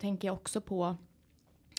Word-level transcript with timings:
tänker 0.00 0.28
jag 0.28 0.34
också 0.34 0.60
på 0.60 0.96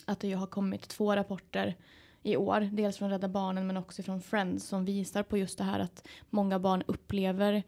att 0.06 0.20
det 0.20 0.32
har 0.32 0.46
kommit 0.46 0.88
två 0.88 1.16
rapporter 1.16 1.76
i 2.22 2.36
år, 2.36 2.68
dels 2.72 2.98
från 2.98 3.10
Rädda 3.10 3.28
Barnen 3.28 3.66
men 3.66 3.76
också 3.76 4.02
från 4.02 4.20
Friends 4.20 4.66
som 4.66 4.84
visar 4.84 5.22
på 5.22 5.38
just 5.38 5.58
det 5.58 5.64
här 5.64 5.80
att 5.80 6.08
många 6.30 6.58
barn 6.58 6.82
upplever 6.86 7.62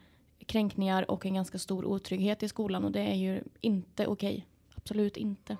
kränkningar 0.46 1.10
och 1.10 1.26
en 1.26 1.34
ganska 1.34 1.58
stor 1.58 1.84
otrygghet 1.84 2.42
i 2.42 2.48
skolan 2.48 2.84
och 2.84 2.92
det 2.92 3.00
är 3.00 3.14
ju 3.14 3.42
inte 3.60 4.06
okej. 4.06 4.34
Okay. 4.34 4.42
Absolut 4.76 5.16
inte. 5.16 5.56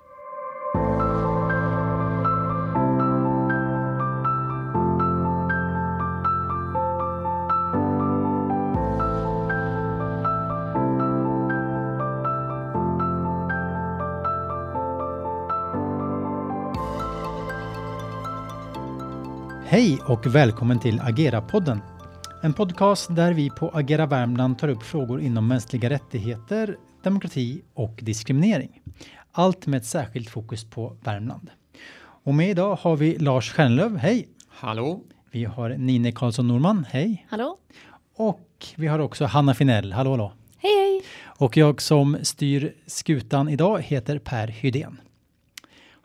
Hej 19.75 19.99
och 20.07 20.35
välkommen 20.35 20.79
till 20.79 20.99
Agera-podden. 20.99 21.79
En 22.43 22.53
podcast 22.53 23.15
där 23.15 23.33
vi 23.33 23.49
på 23.49 23.69
Agera 23.73 24.05
Värmland 24.05 24.59
tar 24.59 24.67
upp 24.67 24.83
frågor 24.83 25.21
inom 25.21 25.47
mänskliga 25.47 25.89
rättigheter, 25.89 26.77
demokrati 27.03 27.61
och 27.73 27.99
diskriminering. 28.01 28.81
Allt 29.31 29.67
med 29.67 29.77
ett 29.77 29.85
särskilt 29.85 30.29
fokus 30.29 30.63
på 30.63 30.97
Värmland. 31.03 31.49
Och 32.23 32.33
med 32.33 32.49
idag 32.49 32.75
har 32.81 32.95
vi 32.95 33.17
Lars 33.17 33.51
Stjärnlöv, 33.51 33.97
hej! 33.97 34.27
Hallå! 34.49 35.01
Vi 35.31 35.45
har 35.45 35.69
Nine 35.69 36.11
Karlsson 36.11 36.47
Norman, 36.47 36.85
hej! 36.89 37.27
Hallå! 37.29 37.57
Och 38.15 38.65
vi 38.75 38.87
har 38.87 38.99
också 38.99 39.25
Hanna 39.25 39.53
Finell, 39.53 39.93
hallå 39.93 40.11
hallå! 40.11 40.33
Hej 40.57 40.71
hej! 40.71 41.01
Och 41.25 41.57
jag 41.57 41.81
som 41.81 42.17
styr 42.21 42.75
skutan 42.87 43.49
idag 43.49 43.81
heter 43.81 44.19
Per 44.19 44.47
Hydén. 44.47 44.97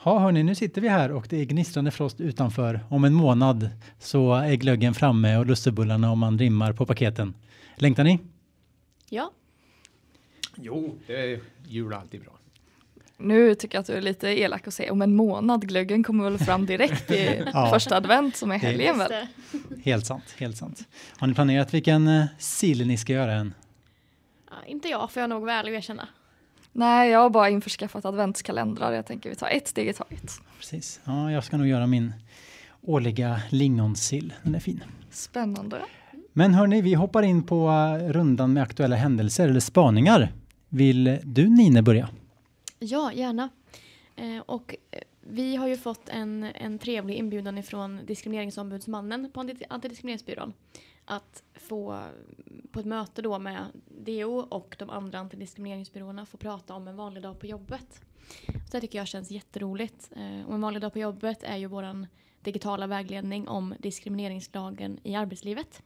Ja, 0.04 0.18
hörni, 0.18 0.42
nu 0.42 0.54
sitter 0.54 0.80
vi 0.80 0.88
här 0.88 1.12
och 1.12 1.26
det 1.30 1.40
är 1.40 1.44
gnistrande 1.44 1.90
frost 1.90 2.20
utanför. 2.20 2.80
Om 2.88 3.04
en 3.04 3.14
månad 3.14 3.70
så 3.98 4.34
är 4.34 4.54
glöggen 4.54 4.94
framme 4.94 5.36
och 5.36 5.46
lussebullarna 5.46 6.10
om 6.10 6.18
man 6.18 6.38
rimmar 6.38 6.72
på 6.72 6.86
paketen. 6.86 7.34
Längtar 7.76 8.04
ni? 8.04 8.18
Ja. 9.08 9.30
Jo, 10.56 10.98
det 11.06 11.32
är 11.32 11.40
jul 11.66 11.92
alltid 11.92 12.20
bra. 12.20 12.32
Nu 13.16 13.54
tycker 13.54 13.76
jag 13.76 13.80
att 13.80 13.86
du 13.86 13.92
är 13.92 14.00
lite 14.00 14.28
elak 14.28 14.66
och 14.66 14.72
säger 14.72 14.90
om 14.92 15.02
en 15.02 15.16
månad. 15.16 15.68
Glöggen 15.68 16.02
kommer 16.02 16.24
väl 16.24 16.38
fram 16.38 16.66
direkt 16.66 17.10
i 17.10 17.42
ja, 17.52 17.70
första 17.72 17.96
advent 17.96 18.36
som 18.36 18.50
är 18.50 18.58
helgen 18.58 18.98
väl? 18.98 19.26
Helt 19.84 20.06
sant, 20.06 20.34
helt 20.38 20.56
sant. 20.56 20.88
Har 21.18 21.26
ni 21.26 21.34
planerat 21.34 21.74
vilken 21.74 22.08
eh, 22.08 22.24
sill 22.38 22.86
ni 22.86 22.96
ska 22.96 23.12
göra 23.12 23.32
än? 23.32 23.54
Ja, 24.50 24.56
inte 24.66 24.88
jag, 24.88 25.10
får 25.10 25.20
jag 25.20 25.30
nog 25.30 25.44
väl 25.44 25.68
erkänna. 25.68 26.08
Nej, 26.72 27.10
jag 27.10 27.18
har 27.18 27.30
bara 27.30 27.50
införskaffat 27.50 28.04
adventskalendrar. 28.04 28.92
Jag 28.92 29.06
tänker 29.06 29.30
vi 29.30 29.36
tar 29.36 29.48
ett 29.48 29.68
steg 29.68 29.88
i 29.88 29.92
taget. 29.92 30.40
Precis. 30.58 31.00
Ja, 31.04 31.32
jag 31.32 31.44
ska 31.44 31.56
nog 31.56 31.66
göra 31.66 31.86
min 31.86 32.12
årliga 32.82 33.40
lingonsill. 33.48 34.32
Den 34.42 34.54
är 34.54 34.60
fin. 34.60 34.84
Spännande. 35.10 35.80
Men 36.32 36.54
hörni, 36.54 36.80
vi 36.82 36.94
hoppar 36.94 37.22
in 37.22 37.42
på 37.42 37.68
uh, 37.68 38.12
rundan 38.12 38.52
med 38.52 38.62
aktuella 38.62 38.96
händelser 38.96 39.48
eller 39.48 39.60
spaningar. 39.60 40.32
Vill 40.68 41.18
du 41.24 41.48
Nine 41.48 41.84
börja? 41.84 42.08
Ja, 42.78 43.12
gärna. 43.12 43.48
Eh, 44.16 44.42
och 44.46 44.74
eh, 44.90 45.00
vi 45.20 45.56
har 45.56 45.68
ju 45.68 45.76
fått 45.76 46.08
en, 46.08 46.44
en 46.44 46.78
trevlig 46.78 47.14
inbjudan 47.16 47.58
ifrån 47.58 48.00
Diskrimineringsombudsmannen 48.06 49.30
på 49.32 49.40
Antidiskrimineringsbyrån 49.68 50.52
att 51.10 51.42
få 51.54 52.04
på 52.72 52.80
ett 52.80 52.86
möte 52.86 53.22
då 53.22 53.38
med 53.38 53.66
DO 53.86 54.40
och 54.40 54.76
de 54.78 54.90
andra 54.90 55.18
antidiskrimineringsbyråerna 55.18 56.26
få 56.26 56.36
prata 56.36 56.74
om 56.74 56.88
en 56.88 56.96
vanlig 56.96 57.22
dag 57.22 57.40
på 57.40 57.46
jobbet. 57.46 58.00
Så 58.46 58.70
det 58.70 58.80
tycker 58.80 58.98
jag 58.98 59.08
känns 59.08 59.30
jätteroligt. 59.30 60.10
Eh, 60.16 60.46
och 60.46 60.54
en 60.54 60.60
vanlig 60.60 60.82
dag 60.82 60.92
på 60.92 60.98
jobbet 60.98 61.42
är 61.42 61.56
ju 61.56 61.66
våran 61.66 62.06
digitala 62.40 62.86
vägledning 62.86 63.48
om 63.48 63.74
diskrimineringslagen 63.78 64.98
i 65.02 65.14
arbetslivet. 65.14 65.82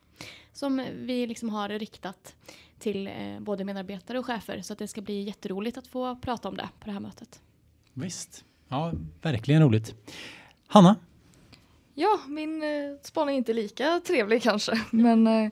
Som 0.53 0.85
vi 0.93 1.27
liksom 1.27 1.49
har 1.49 1.69
riktat 1.69 2.35
till 2.79 3.07
eh, 3.07 3.39
både 3.39 3.63
medarbetare 3.63 4.19
och 4.19 4.25
chefer 4.25 4.61
så 4.61 4.73
att 4.73 4.79
det 4.79 4.87
ska 4.87 5.01
bli 5.01 5.21
jätteroligt 5.21 5.77
att 5.77 5.87
få 5.87 6.15
prata 6.15 6.49
om 6.49 6.57
det 6.57 6.69
på 6.79 6.85
det 6.85 6.91
här 6.91 6.99
mötet. 6.99 7.41
Visst, 7.93 8.45
ja 8.67 8.93
verkligen 9.21 9.61
roligt. 9.61 9.95
Hanna, 10.67 10.95
Ja, 11.97 12.19
min 12.27 12.63
eh, 12.63 12.97
spaning 13.01 13.35
är 13.35 13.37
inte 13.37 13.53
lika 13.53 14.01
trevlig 14.07 14.41
kanske, 14.41 14.81
men 14.91 15.27
eh, 15.27 15.51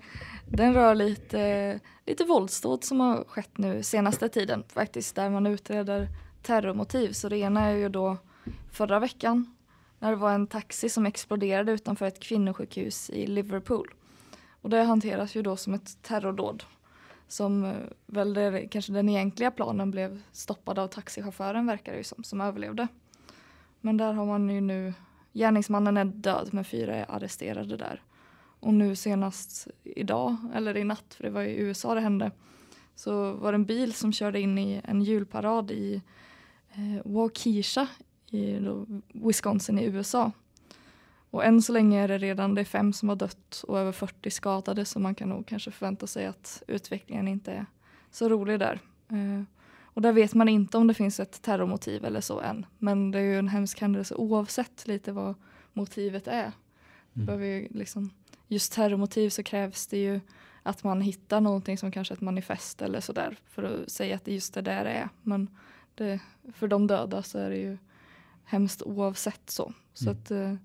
den 0.49 0.73
rör 0.73 0.95
lite, 0.95 1.41
eh, 1.41 1.79
lite 2.05 2.23
våldsdåd 2.23 2.83
som 2.83 2.99
har 2.99 3.23
skett 3.23 3.57
nu 3.57 3.83
senaste 3.83 4.29
tiden 4.29 4.63
faktiskt, 4.67 5.15
där 5.15 5.29
man 5.29 5.47
utreder 5.47 6.07
terrormotiv. 6.41 7.11
Så 7.11 7.29
det 7.29 7.37
ena 7.37 7.61
är 7.61 7.75
ju 7.75 7.89
då 7.89 8.17
förra 8.71 8.99
veckan 8.99 9.55
när 9.99 10.09
det 10.09 10.15
var 10.15 10.31
en 10.31 10.47
taxi 10.47 10.89
som 10.89 11.05
exploderade 11.05 11.71
utanför 11.71 12.05
ett 12.05 12.19
kvinnosjukhus 12.19 13.09
i 13.09 13.27
Liverpool. 13.27 13.93
Och 14.61 14.69
det 14.69 14.83
hanteras 14.83 15.35
ju 15.35 15.41
då 15.41 15.55
som 15.55 15.73
ett 15.73 16.01
terrordåd 16.01 16.63
som 17.27 17.65
eh, 17.65 17.75
väl 18.05 18.33
det, 18.33 18.67
kanske 18.67 18.93
den 18.93 19.09
egentliga 19.09 19.51
planen 19.51 19.91
blev 19.91 20.21
stoppad 20.31 20.79
av 20.79 20.87
taxichauffören 20.87 21.67
verkar 21.67 21.91
det 21.91 21.97
ju 21.97 22.03
som, 22.03 22.23
som 22.23 22.41
överlevde. 22.41 22.87
Men 23.81 23.97
där 23.97 24.13
har 24.13 24.25
man 24.25 24.49
ju 24.49 24.61
nu 24.61 24.93
Gärningsmannen 25.33 25.97
är 25.97 26.05
död 26.05 26.49
men 26.51 26.65
fyra 26.65 26.95
är 26.95 27.11
arresterade 27.11 27.77
där. 27.77 28.01
Och 28.59 28.73
nu 28.73 28.95
senast 28.95 29.67
idag, 29.83 30.35
eller 30.53 30.77
i 30.77 30.83
natt, 30.83 31.13
för 31.13 31.23
det 31.23 31.29
var 31.29 31.41
i 31.41 31.55
USA 31.55 31.93
det 31.93 32.01
hände, 32.01 32.31
så 32.95 33.33
var 33.33 33.51
det 33.51 33.55
en 33.55 33.65
bil 33.65 33.93
som 33.93 34.13
körde 34.13 34.39
in 34.39 34.57
i 34.57 34.81
en 34.83 35.01
julparad 35.01 35.71
i 35.71 36.01
eh, 36.71 37.11
Waukesha 37.11 37.87
i 38.29 38.59
då, 38.59 38.85
Wisconsin 39.13 39.79
i 39.79 39.85
USA. 39.85 40.31
Och 41.29 41.45
än 41.45 41.61
så 41.61 41.73
länge 41.73 42.01
är 42.01 42.07
det 42.07 42.17
redan 42.17 42.55
det 42.55 42.61
är 42.61 42.65
fem 42.65 42.93
som 42.93 43.09
har 43.09 43.15
dött 43.15 43.63
och 43.67 43.79
över 43.79 43.91
40 43.91 44.31
skadade 44.31 44.85
så 44.85 44.99
man 44.99 45.15
kan 45.15 45.29
nog 45.29 45.45
kanske 45.45 45.71
förvänta 45.71 46.07
sig 46.07 46.25
att 46.25 46.63
utvecklingen 46.67 47.27
inte 47.27 47.51
är 47.51 47.65
så 48.11 48.29
rolig 48.29 48.59
där. 48.59 48.79
Eh, 49.09 49.43
och 49.93 50.01
där 50.01 50.11
vet 50.11 50.33
man 50.33 50.49
inte 50.49 50.77
om 50.77 50.87
det 50.87 50.93
finns 50.93 51.19
ett 51.19 51.41
terrormotiv 51.41 52.05
eller 52.05 52.21
så 52.21 52.39
än. 52.39 52.65
Men 52.79 53.11
det 53.11 53.19
är 53.19 53.23
ju 53.23 53.39
en 53.39 53.47
hemsk 53.47 53.81
händelse 53.81 54.15
oavsett 54.15 54.87
lite 54.87 55.11
vad 55.11 55.35
motivet 55.73 56.27
är. 56.27 56.51
Mm. 57.15 57.67
Liksom, 57.69 58.09
just 58.47 58.73
terrormotiv 58.73 59.29
så 59.29 59.43
krävs 59.43 59.87
det 59.87 59.97
ju 59.97 60.19
att 60.63 60.83
man 60.83 61.01
hittar 61.01 61.41
någonting 61.41 61.77
som 61.77 61.91
kanske 61.91 62.13
ett 62.13 62.21
manifest 62.21 62.81
eller 62.81 62.99
sådär 62.99 63.37
för 63.49 63.63
att 63.63 63.91
säga 63.91 64.15
att 64.15 64.25
det 64.25 64.33
just 64.33 64.53
det 64.53 64.61
där 64.61 64.85
är. 64.85 65.09
Men 65.21 65.49
det, 65.95 66.19
för 66.53 66.67
de 66.67 66.87
döda 66.87 67.23
så 67.23 67.37
är 67.37 67.49
det 67.49 67.57
ju 67.57 67.77
hemskt 68.43 68.81
oavsett 68.81 69.49
så. 69.49 69.73
Så 69.93 70.09
mm. 70.09 70.17
att 70.17 70.31
eh, 70.31 70.55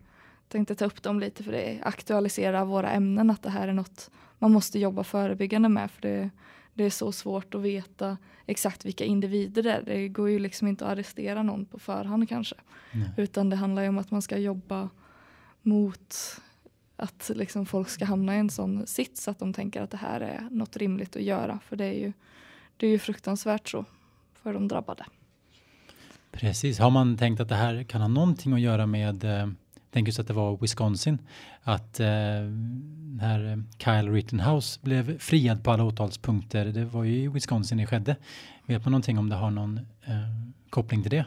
tänkte 0.49 0.75
ta 0.75 0.85
upp 0.85 1.03
dem 1.03 1.21
lite 1.21 1.45
för 1.45 1.53
det 1.53 1.81
aktualiserar 1.83 2.65
våra 2.65 2.91
ämnen 2.91 3.31
att 3.31 3.43
det 3.43 3.51
här 3.51 3.69
är 3.69 3.73
något 3.73 4.11
man 4.39 4.53
måste 4.53 4.79
jobba 4.79 5.05
förebyggande 5.05 5.69
med 5.69 5.91
för 5.91 6.03
det 6.03 6.31
det 6.79 6.85
är 6.85 6.91
så 6.91 7.13
svårt 7.13 7.55
att 7.55 7.61
veta 7.61 8.17
exakt 8.47 8.85
vilka 8.85 9.05
individer 9.05 9.63
det 9.63 9.73
är. 9.73 9.83
Det 9.83 10.09
går 10.09 10.31
ju 10.31 10.39
liksom 10.39 10.69
inte 10.69 10.87
att 10.87 10.93
arrestera 10.93 11.43
någon 11.43 11.65
på 11.65 11.79
förhand 11.79 12.29
kanske. 12.29 12.55
Nej. 12.93 13.11
Utan 13.17 13.51
det 13.51 13.57
handlar 13.57 13.83
ju 13.83 13.89
om 13.89 13.99
att 13.99 14.11
man 14.11 14.23
ska 14.23 14.39
jobba 14.39 14.89
mot 15.63 16.15
att 16.97 17.31
liksom 17.35 17.67
folk 17.67 17.89
ska 17.89 18.05
hamna 18.05 18.37
i 18.37 18.39
en 18.39 18.51
sån 18.51 18.87
sits 18.87 19.29
att 19.29 19.39
de 19.39 19.53
tänker 19.53 19.83
att 19.83 19.91
det 19.91 19.97
här 19.97 20.21
är 20.21 20.49
något 20.51 20.77
rimligt 20.77 21.17
att 21.17 21.23
göra. 21.23 21.59
För 21.69 21.77
det 21.77 21.85
är 21.85 21.99
ju, 21.99 22.13
det 22.77 22.87
är 22.87 22.91
ju 22.91 22.99
fruktansvärt 22.99 23.69
så 23.69 23.85
för 24.43 24.55
de 24.55 24.69
drabbade. 24.69 25.05
Precis. 26.31 26.79
Har 26.79 26.91
man 26.91 27.17
tänkt 27.17 27.41
att 27.41 27.49
det 27.49 27.55
här 27.55 27.83
kan 27.85 28.01
ha 28.01 28.09
någonting 28.09 28.53
att 28.53 28.61
göra 28.61 28.87
med 28.87 29.25
eh, 29.25 29.49
tänker 29.91 30.09
just 30.09 30.19
att 30.19 30.27
det 30.27 30.33
var 30.33 30.57
Wisconsin, 30.57 31.19
att 31.63 32.01
eh, 32.01 32.07
när 33.17 33.65
Kyle 33.79 34.13
Rittenhouse 34.13 34.81
blev 34.83 35.19
friad 35.19 35.65
på 35.65 35.71
alla 35.71 35.85
åtalspunkter, 35.85 36.65
det 36.65 36.85
var 36.85 37.05
ju 37.05 37.17
i 37.17 37.29
Wisconsin 37.29 37.79
det 37.79 37.87
skedde. 37.87 38.17
Vet 38.67 38.85
man 38.85 38.93
någonting 38.93 39.19
om 39.19 39.29
det 39.29 39.37
har 39.37 39.51
någon 39.51 39.79
eh, 40.05 40.15
koppling 40.71 41.03
till 41.03 41.11
det? 41.11 41.25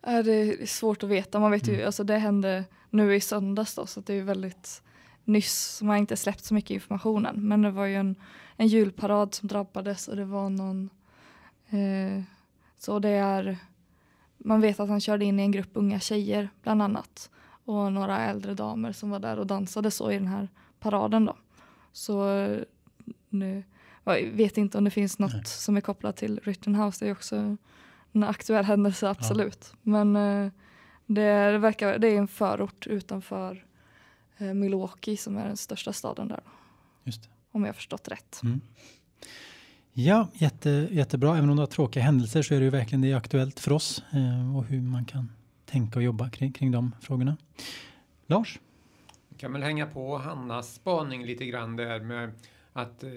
Det 0.00 0.62
är 0.62 0.66
svårt 0.66 1.02
att 1.02 1.08
veta, 1.08 1.40
man 1.40 1.50
vet 1.50 1.68
ju, 1.68 1.74
mm. 1.74 1.86
alltså 1.86 2.04
det 2.04 2.18
hände 2.18 2.64
nu 2.90 3.14
i 3.14 3.20
söndags 3.20 3.74
då, 3.74 3.86
så 3.86 4.00
det 4.00 4.14
är 4.14 4.22
väldigt 4.22 4.82
nyss, 5.24 5.76
så 5.76 5.84
man 5.84 5.90
har 5.90 5.98
inte 5.98 6.16
släppt 6.16 6.44
så 6.44 6.54
mycket 6.54 6.70
information 6.70 7.26
än. 7.26 7.48
Men 7.48 7.62
det 7.62 7.70
var 7.70 7.86
ju 7.86 7.94
en, 7.94 8.16
en 8.56 8.66
julparad 8.66 9.34
som 9.34 9.48
drabbades 9.48 10.08
och 10.08 10.16
det 10.16 10.24
var 10.24 10.50
någon, 10.50 10.90
eh, 11.68 12.22
så 12.78 12.98
det 12.98 13.08
är, 13.08 13.56
man 14.38 14.60
vet 14.60 14.80
att 14.80 14.88
han 14.88 15.00
körde 15.00 15.24
in 15.24 15.40
i 15.40 15.42
en 15.42 15.52
grupp 15.52 15.70
unga 15.72 16.00
tjejer 16.00 16.48
bland 16.62 16.82
annat 16.82 17.30
och 17.68 17.92
några 17.92 18.18
äldre 18.18 18.54
damer 18.54 18.92
som 18.92 19.10
var 19.10 19.18
där 19.18 19.38
och 19.38 19.46
dansade 19.46 19.90
så 19.90 20.10
i 20.10 20.14
den 20.14 20.26
här 20.26 20.48
paraden 20.80 21.24
då. 21.24 21.36
Så 21.92 22.24
nu, 23.28 23.64
jag 24.04 24.22
vet 24.22 24.58
inte 24.58 24.78
om 24.78 24.84
det 24.84 24.90
finns 24.90 25.18
något 25.18 25.32
Nej. 25.34 25.44
som 25.44 25.76
är 25.76 25.80
kopplat 25.80 26.16
till 26.16 26.40
Rittenhouse. 26.44 27.04
Det 27.04 27.08
är 27.08 27.12
också 27.12 27.56
en 28.12 28.24
aktuell 28.24 28.64
händelse, 28.64 29.08
absolut. 29.08 29.72
Ja. 29.72 29.76
Men 29.82 30.16
eh, 30.16 30.52
det, 31.06 31.50
det, 31.50 31.58
verkar, 31.58 31.98
det 31.98 32.08
är 32.08 32.18
en 32.18 32.28
förort 32.28 32.86
utanför 32.86 33.64
eh, 34.38 34.54
Milwaukee 34.54 35.16
som 35.16 35.36
är 35.36 35.46
den 35.46 35.56
största 35.56 35.92
staden 35.92 36.28
där. 36.28 36.40
Just 37.04 37.22
det. 37.22 37.28
Om 37.52 37.64
jag 37.64 37.76
förstått 37.76 38.08
rätt. 38.08 38.40
Mm. 38.42 38.60
Ja, 39.92 40.28
jätte, 40.32 40.88
jättebra. 40.90 41.38
Även 41.38 41.50
om 41.50 41.56
det 41.56 41.62
har 41.62 41.66
tråkiga 41.66 42.02
händelser 42.02 42.42
så 42.42 42.54
är 42.54 42.58
det 42.58 42.64
ju 42.64 42.70
verkligen 42.70 43.02
det 43.02 43.14
aktuellt 43.14 43.60
för 43.60 43.72
oss 43.72 44.02
eh, 44.10 44.56
och 44.56 44.64
hur 44.64 44.80
man 44.80 45.04
kan 45.04 45.28
tänka 45.68 45.98
och 45.98 46.02
jobba 46.02 46.30
kring, 46.30 46.52
kring 46.52 46.70
de 46.70 46.94
frågorna. 47.00 47.36
Lars? 48.26 48.60
Jag 49.28 49.38
kan 49.38 49.52
väl 49.52 49.62
hänga 49.62 49.86
på 49.86 50.18
Hannas 50.18 50.74
spaning 50.74 51.24
lite 51.24 51.46
grann 51.46 51.76
där 51.76 52.00
med 52.00 52.32
att 52.72 53.04
eh, 53.04 53.10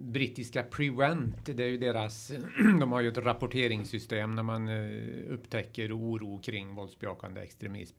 brittiska 0.00 0.62
Prevent, 0.62 1.46
det 1.46 1.64
är 1.64 1.68
ju 1.68 1.78
deras, 1.78 2.32
de 2.80 2.92
har 2.92 3.00
ju 3.00 3.08
ett 3.08 3.18
rapporteringssystem 3.18 4.34
när 4.34 4.42
man 4.42 4.68
eh, 4.68 5.32
upptäcker 5.32 5.98
oro 5.98 6.38
kring 6.38 6.74
våldsbejakande 6.74 7.40
extremism. 7.40 7.96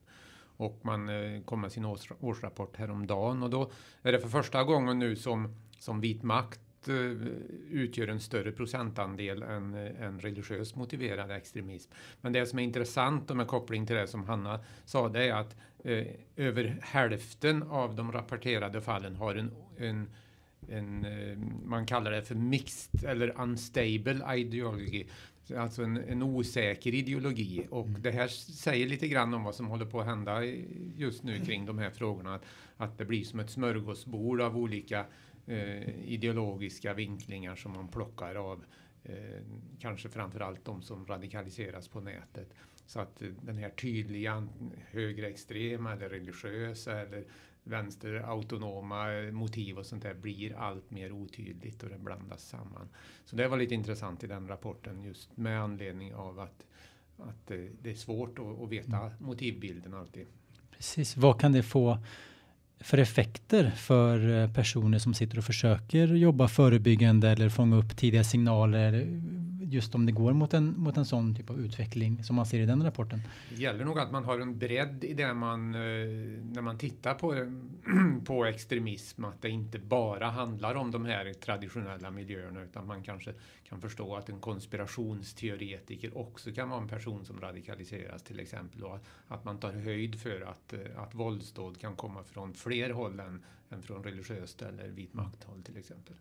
Och 0.56 0.80
man 0.82 1.08
eh, 1.08 1.42
kom 1.42 1.60
med 1.60 1.72
sin 1.72 1.84
års, 1.84 2.12
årsrapport 2.20 2.76
häromdagen 2.76 3.42
och 3.42 3.50
då 3.50 3.70
är 4.02 4.12
det 4.12 4.20
för 4.20 4.28
första 4.28 4.64
gången 4.64 4.98
nu 4.98 5.16
som, 5.16 5.54
som 5.78 6.00
vit 6.00 6.22
makt 6.22 6.60
utgör 7.70 8.08
en 8.08 8.20
större 8.20 8.52
procentandel 8.52 9.42
än, 9.42 9.74
än 9.74 10.20
religiöst 10.20 10.76
motiverad 10.76 11.30
extremism. 11.30 11.92
Men 12.20 12.32
det 12.32 12.46
som 12.46 12.58
är 12.58 12.62
intressant 12.62 13.30
och 13.30 13.36
med 13.36 13.46
koppling 13.46 13.86
till 13.86 13.96
det 13.96 14.06
som 14.06 14.24
Hanna 14.24 14.60
sa, 14.84 15.08
det 15.08 15.28
är 15.28 15.34
att 15.34 15.56
eh, 15.84 16.06
över 16.36 16.78
hälften 16.82 17.62
av 17.62 17.94
de 17.94 18.12
rapporterade 18.12 18.80
fallen 18.80 19.16
har 19.16 19.34
en, 19.34 19.50
en 19.78 20.08
en, 20.68 21.04
eh, 21.04 21.38
man 21.64 21.86
kallar 21.86 22.10
det 22.10 22.22
för 22.22 22.34
mixed 22.34 23.04
eller 23.04 23.40
unstable 23.40 24.36
ideology. 24.36 25.06
Alltså 25.56 25.82
en, 25.82 25.96
en 25.96 26.22
osäker 26.22 26.94
ideologi. 26.94 27.66
Och 27.70 27.86
mm. 27.86 28.02
det 28.02 28.10
här 28.10 28.28
säger 28.28 28.86
lite 28.86 29.08
grann 29.08 29.34
om 29.34 29.44
vad 29.44 29.54
som 29.54 29.66
håller 29.66 29.86
på 29.86 30.00
att 30.00 30.06
hända 30.06 30.44
just 30.96 31.22
nu 31.22 31.40
kring 31.40 31.66
de 31.66 31.78
här 31.78 31.90
frågorna. 31.90 32.34
Att, 32.34 32.44
att 32.76 32.98
det 32.98 33.04
blir 33.04 33.24
som 33.24 33.40
ett 33.40 33.50
smörgåsbord 33.50 34.40
av 34.40 34.58
olika 34.58 34.98
eh, 34.98 35.04
ideologiska 36.04 36.94
vinklingar 36.94 37.56
som 37.56 37.72
man 37.72 37.88
plockar 37.88 38.34
av. 38.34 38.64
Eh, 39.04 39.42
kanske 39.78 40.08
framförallt 40.08 40.64
de 40.64 40.82
som 40.82 41.06
radikaliseras 41.06 41.88
på 41.88 42.00
nätet. 42.00 42.54
Så 42.86 43.00
att 43.00 43.22
eh, 43.22 43.28
den 43.42 43.58
här 43.58 43.70
tydliga 43.70 44.48
högerextrema 44.90 45.92
eller 45.92 46.08
religiösa 46.08 47.00
eller 47.00 47.24
vänsterautonoma 47.64 49.06
motiv 49.32 49.78
och 49.78 49.86
sånt 49.86 50.02
där 50.02 50.14
blir 50.14 50.56
allt 50.56 50.90
mer 50.90 51.12
otydligt 51.12 51.82
och 51.82 51.88
det 51.88 51.98
blandas 51.98 52.48
samman. 52.48 52.88
Så 53.24 53.36
det 53.36 53.48
var 53.48 53.56
lite 53.56 53.74
intressant 53.74 54.24
i 54.24 54.26
den 54.26 54.48
rapporten 54.48 55.02
just 55.02 55.36
med 55.36 55.60
anledning 55.60 56.14
av 56.14 56.40
att, 56.40 56.66
att 57.16 57.46
det 57.82 57.90
är 57.90 57.94
svårt 57.94 58.38
att, 58.38 58.62
att 58.62 58.68
veta 58.70 58.96
mm. 58.96 59.12
motivbilden 59.18 59.94
alltid. 59.94 60.26
Precis, 60.70 61.16
vad 61.16 61.40
kan 61.40 61.52
det 61.52 61.62
få 61.62 61.98
för 62.80 62.98
effekter 62.98 63.70
för 63.76 64.42
eh, 64.42 64.50
personer 64.52 64.98
som 64.98 65.14
sitter 65.14 65.38
och 65.38 65.44
försöker 65.44 66.06
jobba 66.06 66.48
förebyggande 66.48 67.30
eller 67.30 67.48
fånga 67.48 67.76
upp 67.76 67.96
tidiga 67.96 68.24
signaler 68.24 68.92
just 69.70 69.94
om 69.94 70.06
det 70.06 70.12
går 70.12 70.32
mot 70.32 70.54
en, 70.54 70.74
mot 70.78 70.96
en 70.96 71.04
sån 71.04 71.34
typ 71.34 71.50
av 71.50 71.60
utveckling 71.60 72.24
som 72.24 72.36
man 72.36 72.46
ser 72.46 72.60
i 72.60 72.66
den 72.66 72.82
rapporten. 72.82 73.20
Det 73.50 73.62
gäller 73.62 73.84
nog 73.84 73.98
att 73.98 74.12
man 74.12 74.24
har 74.24 74.38
en 74.38 74.58
bredd 74.58 75.04
i 75.04 75.14
det 75.14 75.34
man, 75.34 75.74
eh, 75.74 75.80
när 76.42 76.60
man 76.62 76.78
tittar 76.78 77.14
på, 77.14 77.52
på 78.24 78.44
extremism, 78.44 79.24
att 79.24 79.42
det 79.42 79.48
inte 79.48 79.78
bara 79.78 80.30
handlar 80.30 80.74
om 80.74 80.90
de 80.90 81.04
här 81.04 81.32
traditionella 81.32 82.10
miljöerna, 82.10 82.62
utan 82.62 82.86
man 82.86 83.02
kanske 83.02 83.32
kan 83.68 83.80
förstå 83.80 84.16
att 84.16 84.28
en 84.28 84.40
konspirationsteoretiker 84.40 86.18
också 86.18 86.52
kan 86.52 86.70
vara 86.70 86.80
en 86.80 86.88
person 86.88 87.24
som 87.24 87.40
radikaliseras 87.40 88.22
till 88.22 88.40
exempel, 88.40 88.84
och 88.84 88.98
att 89.28 89.44
man 89.44 89.58
tar 89.58 89.72
höjd 89.72 90.20
för 90.20 90.40
att, 90.40 90.72
eh, 90.72 91.02
att 91.02 91.14
våldsdåd 91.14 91.80
kan 91.80 91.96
komma 91.96 92.24
från 92.24 92.54
fler 92.54 92.90
håll 92.90 93.20
än, 93.20 93.42
än 93.70 93.82
från 93.82 94.04
religiöst 94.04 94.62
eller 94.62 94.88
vit 94.88 95.14
makthåll 95.14 95.62
till 95.62 95.76
exempel. 95.76 96.14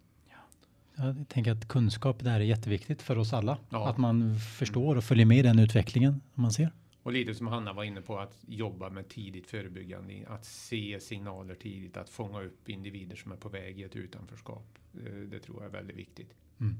Jag 0.99 1.25
tänker 1.27 1.51
att 1.51 1.67
kunskap 1.67 2.23
där 2.23 2.35
är 2.35 2.39
jätteviktigt 2.39 3.01
för 3.01 3.17
oss 3.17 3.33
alla. 3.33 3.57
Ja. 3.69 3.89
Att 3.89 3.97
man 3.97 4.39
förstår 4.39 4.95
och 4.95 5.03
följer 5.03 5.25
med 5.25 5.37
i 5.37 5.41
den 5.41 5.59
utvecklingen 5.59 6.21
man 6.33 6.51
ser. 6.51 6.71
Och 7.03 7.13
lite 7.13 7.35
som 7.35 7.47
Hanna 7.47 7.73
var 7.73 7.83
inne 7.83 8.01
på 8.01 8.19
att 8.19 8.37
jobba 8.47 8.89
med 8.89 9.09
tidigt 9.09 9.47
förebyggande, 9.47 10.13
att 10.27 10.45
se 10.45 10.99
signaler 10.99 11.55
tidigt, 11.55 11.97
att 11.97 12.09
fånga 12.09 12.41
upp 12.41 12.69
individer 12.69 13.15
som 13.15 13.31
är 13.31 13.35
på 13.35 13.49
väg 13.49 13.79
i 13.79 13.83
ett 13.83 13.95
utanförskap. 13.95 14.79
Eh, 14.93 15.13
det 15.31 15.39
tror 15.39 15.57
jag 15.57 15.65
är 15.65 15.77
väldigt 15.77 15.97
viktigt. 15.97 16.33
Mm. 16.59 16.75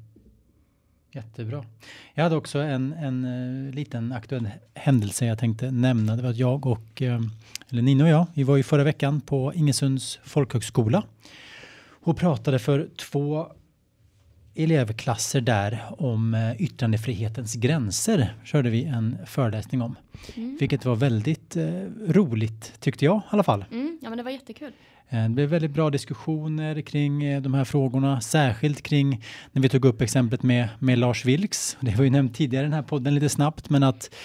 Jättebra. 1.12 1.66
Jag 2.14 2.24
hade 2.24 2.36
också 2.36 2.60
en, 2.60 2.94
en 2.94 3.26
uh, 3.26 3.74
liten 3.74 4.12
aktuell 4.12 4.50
händelse 4.74 5.26
jag 5.26 5.40
tänkte 5.40 5.72
nämna. 5.72 6.16
Det 6.16 6.22
var 6.22 6.30
att 6.30 6.38
jag 6.38 6.66
och, 6.66 7.02
uh, 7.02 7.22
eller 7.70 7.82
Nina 7.82 8.04
och 8.04 8.10
jag, 8.10 8.26
vi 8.34 8.44
var 8.44 8.58
ju 8.58 8.64
förra 8.64 8.84
veckan 8.84 9.22
på 9.22 9.54
Ingesunds 9.54 10.20
folkhögskola 10.24 11.04
och 11.90 12.18
pratade 12.18 12.60
för 12.60 12.90
två 12.98 13.52
elevklasser 14.56 15.42
där 15.42 15.84
om 15.98 16.34
eh, 16.34 16.62
yttrandefrihetens 16.62 17.56
gränser 17.56 18.34
körde 18.44 18.70
vi 18.70 18.86
en 18.86 19.18
föreläsning 19.26 19.82
om. 19.82 19.96
Mm. 20.36 20.58
Vilket 20.60 20.86
var 20.86 20.96
väldigt 20.96 21.56
eh, 21.56 21.64
roligt 22.08 22.74
tyckte 22.80 23.06
jag 23.06 23.18
i 23.18 23.22
alla 23.30 23.44
fall. 23.44 23.66
Mm, 23.72 24.00
ja 24.02 24.10
men 24.10 24.18
det 24.18 24.24
var 24.24 24.32
jättekul. 24.32 24.72
Eh, 25.10 25.24
det 25.24 25.30
blev 25.30 25.50
väldigt 25.50 25.72
bra 25.72 25.90
diskussioner 25.90 26.82
kring 26.82 27.24
eh, 27.24 27.42
de 27.42 27.54
här 27.54 27.64
frågorna, 27.64 28.22
särskilt 28.22 28.82
kring 28.82 29.24
när 29.52 29.62
vi 29.62 29.70
tog 29.70 29.86
upp 29.86 30.02
exemplet 30.02 30.44
med, 30.44 30.70
med 30.80 31.00
Lars 31.00 31.26
Vilks. 31.26 31.78
Det 31.80 31.96
var 31.96 32.04
ju 32.04 32.10
nämnt 32.10 32.36
tidigare 32.36 32.64
i 32.64 32.68
den 32.68 32.74
här 32.74 32.84
podden 32.84 33.16
lite 33.16 33.30
snabbt, 33.30 33.70
men 33.70 33.84
att 33.84 34.16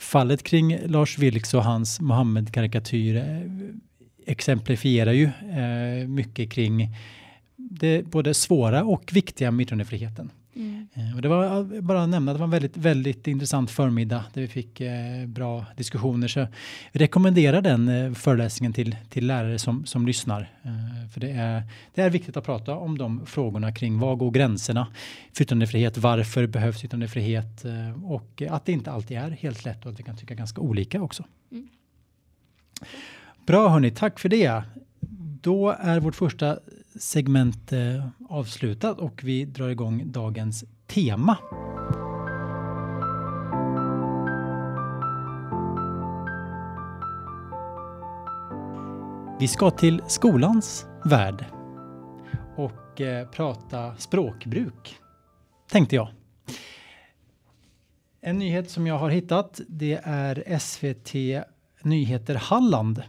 fallet 0.00 0.42
kring 0.42 0.78
Lars 0.86 1.18
Vilks 1.18 1.54
och 1.54 1.64
hans 1.64 2.00
Mohammed-karikatyr 2.00 3.22
exemplifierar 4.26 5.12
ju 5.12 5.24
eh, 5.24 6.08
mycket 6.08 6.52
kring 6.52 6.88
det 7.78 8.06
både 8.06 8.34
svåra 8.34 8.84
och 8.84 9.10
viktiga 9.12 9.50
med 9.50 9.62
yttrandefriheten. 9.62 10.30
Mm. 10.56 10.88
Eh, 10.94 11.16
och 11.16 11.22
det 11.22 11.28
var 11.28 11.80
bara 11.80 12.02
att 12.02 12.08
nämna, 12.08 12.32
det 12.32 12.38
var 12.38 12.44
en 12.44 12.50
väldigt, 12.50 12.76
väldigt 12.76 13.26
intressant 13.26 13.70
förmiddag 13.70 14.24
där 14.32 14.42
vi 14.42 14.48
fick 14.48 14.80
eh, 14.80 15.26
bra 15.26 15.66
diskussioner. 15.76 16.28
Så 16.28 16.38
jag 16.38 16.48
rekommenderar 16.92 17.62
den 17.62 17.88
eh, 17.88 18.12
föreläsningen 18.12 18.72
till, 18.72 18.96
till 19.08 19.26
lärare 19.26 19.58
som, 19.58 19.86
som 19.86 20.06
lyssnar. 20.06 20.40
Eh, 20.62 21.10
för 21.12 21.20
det 21.20 21.30
är, 21.30 21.62
det 21.94 22.02
är 22.02 22.10
viktigt 22.10 22.36
att 22.36 22.44
prata 22.44 22.76
om 22.76 22.98
de 22.98 23.26
frågorna 23.26 23.72
kring 23.72 23.98
vad 23.98 24.18
går 24.18 24.30
gränserna 24.30 24.86
för 25.32 25.42
yttrandefrihet, 25.42 25.98
varför 25.98 26.46
behövs 26.46 26.84
yttrandefrihet 26.84 27.64
eh, 27.64 28.04
och 28.04 28.42
att 28.50 28.66
det 28.66 28.72
inte 28.72 28.90
alltid 28.90 29.16
är 29.16 29.30
helt 29.30 29.64
lätt 29.64 29.86
och 29.86 29.92
att 29.92 29.98
vi 29.98 30.02
kan 30.02 30.16
tycka 30.16 30.34
ganska 30.34 30.60
olika 30.60 31.02
också. 31.02 31.24
Mm. 31.52 31.68
Bra 33.46 33.68
hörni, 33.68 33.90
tack 33.90 34.18
för 34.18 34.28
det. 34.28 34.62
Då 35.42 35.70
är 35.70 36.00
vårt 36.00 36.14
första 36.14 36.58
segment 36.98 37.72
eh, 37.72 38.06
avslutat 38.28 38.98
och 38.98 39.20
vi 39.24 39.44
drar 39.44 39.68
igång 39.68 40.12
dagens 40.12 40.64
tema. 40.86 41.38
Vi 49.40 49.48
ska 49.48 49.70
till 49.70 50.02
skolans 50.06 50.86
värld 51.04 51.44
och 52.56 53.00
eh, 53.00 53.28
prata 53.28 53.96
språkbruk, 53.96 54.96
tänkte 55.70 55.96
jag. 55.96 56.08
En 58.20 58.38
nyhet 58.38 58.70
som 58.70 58.86
jag 58.86 58.98
har 58.98 59.10
hittat, 59.10 59.60
det 59.68 60.00
är 60.04 60.58
SVT 60.58 61.14
Nyheter 61.82 62.34
Halland 62.34 63.02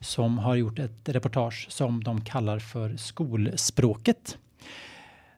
som 0.00 0.38
har 0.38 0.54
gjort 0.54 0.78
ett 0.78 1.08
reportage 1.08 1.66
som 1.70 2.04
de 2.04 2.20
kallar 2.20 2.58
för 2.58 2.96
skolspråket. 2.96 4.38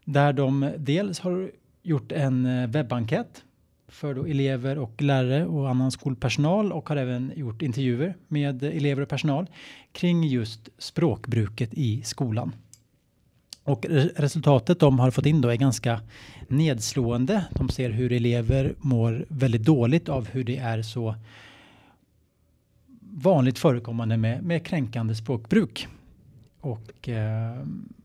Där 0.04 0.32
de 0.32 0.72
dels 0.76 1.20
har 1.20 1.50
gjort 1.82 2.12
en 2.12 2.46
eh, 2.46 2.68
webbenkät 2.68 3.44
för 3.88 4.14
då 4.14 4.24
elever 4.26 4.78
och 4.78 5.02
lärare 5.02 5.46
och 5.46 5.70
annan 5.70 5.90
skolpersonal 5.90 6.72
och 6.72 6.88
har 6.88 6.96
även 6.96 7.32
gjort 7.36 7.62
intervjuer 7.62 8.14
med 8.28 8.62
elever 8.62 9.02
och 9.02 9.08
personal 9.08 9.46
kring 9.92 10.24
just 10.24 10.68
språkbruket 10.78 11.74
i 11.74 12.02
skolan. 12.02 12.52
Och 13.64 13.86
resultatet 14.16 14.80
de 14.80 14.98
har 14.98 15.10
fått 15.10 15.26
in 15.26 15.40
då 15.40 15.48
är 15.48 15.56
ganska 15.56 16.00
nedslående. 16.48 17.44
De 17.50 17.68
ser 17.68 17.90
hur 17.90 18.12
elever 18.12 18.74
mår 18.78 19.26
väldigt 19.28 19.64
dåligt 19.64 20.08
av 20.08 20.28
hur 20.28 20.44
det 20.44 20.56
är 20.56 20.82
så 20.82 21.14
vanligt 23.14 23.58
förekommande 23.58 24.16
med, 24.16 24.42
med 24.42 24.66
kränkande 24.66 25.14
språkbruk. 25.14 25.88
Och 26.60 27.08
eh, 27.08 27.62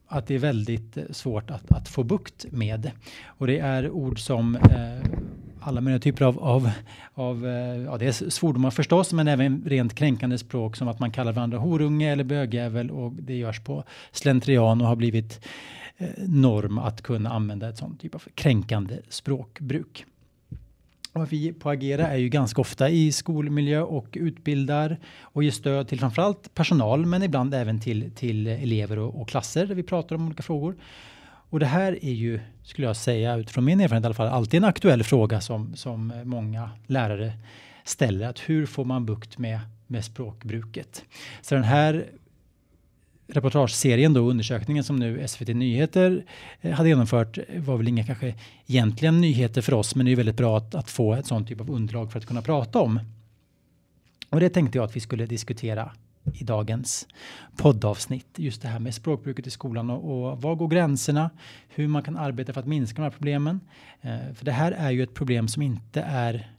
att 0.08 0.28
det 0.28 0.36
är 0.36 0.40
väldigt 0.40 0.98
eh, 0.98 1.04
svårt 1.12 1.52
att, 1.52 1.72
att 1.72 1.90
få 1.90 2.04
bukt 2.04 2.46
med. 2.52 2.92
Och 3.26 3.48
det 3.48 3.60
är 3.60 3.90
ord 3.90 4.20
som 4.20 4.56
eh, 4.56 5.12
alla 5.62 5.82
möjliga 5.82 6.00
typer 6.00 6.26
av, 6.26 6.40
av, 6.40 6.72
av 7.14 7.48
eh, 7.48 7.78
ja 7.78 7.98
det 7.98 8.06
är 8.06 8.30
svordomar 8.30 8.72
förstås, 8.72 9.14
men 9.14 9.28
även 9.28 9.64
rent 9.66 9.96
kränkande 9.96 10.38
språk 10.38 10.76
som 10.76 10.88
att 10.88 11.00
man 11.00 11.12
kallar 11.12 11.34
varandra 11.34 11.58
horunge 11.58 12.12
eller 12.12 12.24
bögjävel 12.24 12.92
och 12.92 13.14
det 13.14 13.36
görs 13.36 13.60
på 13.60 13.84
slentrian 14.12 14.82
och 14.82 14.88
har 14.88 14.96
blivit 14.96 15.46
eh, 15.98 16.08
norm 16.18 16.78
att 16.78 17.02
kunna 17.02 17.30
använda 17.30 17.70
ett 17.70 17.78
sånt 17.78 18.02
typ 18.02 18.16
av 18.16 18.24
kränkande 18.36 18.98
språkbruk. 19.10 20.06
Vad 21.14 21.30
vi 21.30 21.54
på 21.54 21.70
Agera 21.70 22.08
är 22.08 22.18
ju 22.18 22.30
ganska 22.30 22.62
ofta 22.62 22.90
i 22.90 23.12
skolmiljö 23.12 23.82
och 23.82 24.08
utbildar 24.20 24.98
och 25.22 25.44
ger 25.44 25.52
stöd 25.52 25.88
till 25.88 26.00
framförallt 26.00 26.54
personal 26.54 27.06
men 27.06 27.24
ibland 27.24 27.54
även 27.54 27.80
till, 27.80 28.12
till 28.16 28.48
elever 28.48 29.00
och, 29.00 29.22
och 29.22 29.30
klasser 29.30 29.66
där 29.66 29.76
vi 29.76 29.84
pratar 29.84 30.16
om 30.16 30.28
olika 30.28 30.44
frågor. 30.44 30.76
Och 31.50 31.60
det 31.60 31.66
här 31.66 32.06
är 32.06 32.12
ju, 32.12 32.40
skulle 32.64 32.88
jag 32.88 32.96
säga 32.96 33.36
utifrån 33.36 33.66
min 33.66 33.82
erfarenhet 33.82 34.04
i 34.04 34.06
alla 34.06 34.14
fall, 34.14 34.28
alltid 34.28 34.58
en 34.58 34.70
aktuell 34.70 35.04
fråga 35.04 35.42
som, 35.42 35.76
som 35.76 36.22
många 36.26 36.70
lärare 36.88 37.34
ställer. 37.84 38.28
Att 38.28 38.40
hur 38.40 38.66
får 38.66 38.86
man 38.86 39.06
bukt 39.06 39.38
med, 39.38 39.60
med 39.88 40.06
språkbruket? 40.06 41.06
Så 41.42 41.56
den 41.56 41.64
här 41.64 42.06
reportageserien 43.30 44.14
då, 44.14 44.30
undersökningen 44.30 44.84
som 44.84 44.96
nu 44.96 45.28
SVT 45.28 45.48
Nyheter 45.48 46.26
eh, 46.62 46.72
hade 46.72 46.90
genomfört 46.90 47.38
var 47.58 47.78
väl 47.78 47.88
inga 47.88 48.04
kanske 48.04 48.36
egentligen 48.68 49.22
nyheter 49.22 49.62
för 49.62 49.74
oss, 49.74 49.96
men 49.96 50.06
det 50.06 50.12
är 50.12 50.16
väldigt 50.16 50.38
bra 50.38 50.58
att, 50.58 50.76
att 50.76 50.90
få 50.90 51.14
ett 51.14 51.26
sånt 51.26 51.48
typ 51.48 51.62
av 51.62 51.72
underlag 51.72 52.12
för 52.12 52.20
att 52.20 52.26
kunna 52.26 52.42
prata 52.42 52.80
om. 52.80 53.00
Och 54.30 54.40
det 54.40 54.50
tänkte 54.50 54.78
jag 54.78 54.86
att 54.86 54.96
vi 54.96 55.00
skulle 55.00 55.26
diskutera 55.26 55.92
i 56.34 56.44
dagens 56.44 57.08
poddavsnitt. 57.58 58.28
Just 58.36 58.62
det 58.62 58.68
här 58.68 58.80
med 58.80 58.94
språkbruket 58.96 59.48
i 59.48 59.50
skolan 59.50 59.90
och, 59.90 60.30
och 60.32 60.42
var 60.42 60.56
går 60.56 60.68
gränserna? 60.68 61.30
Hur 61.68 61.88
man 61.88 62.04
kan 62.04 62.18
arbeta 62.18 62.54
för 62.54 62.60
att 62.60 62.68
minska 62.68 62.96
de 62.96 63.04
här 63.04 63.12
problemen. 63.12 63.60
Eh, 64.02 64.34
för 64.36 64.46
det 64.46 64.52
här 64.52 64.72
är 64.72 64.92
ju 64.92 65.04
ett 65.04 65.14
problem 65.14 65.48
som 65.48 65.62
inte 65.62 66.02
är 66.02 66.52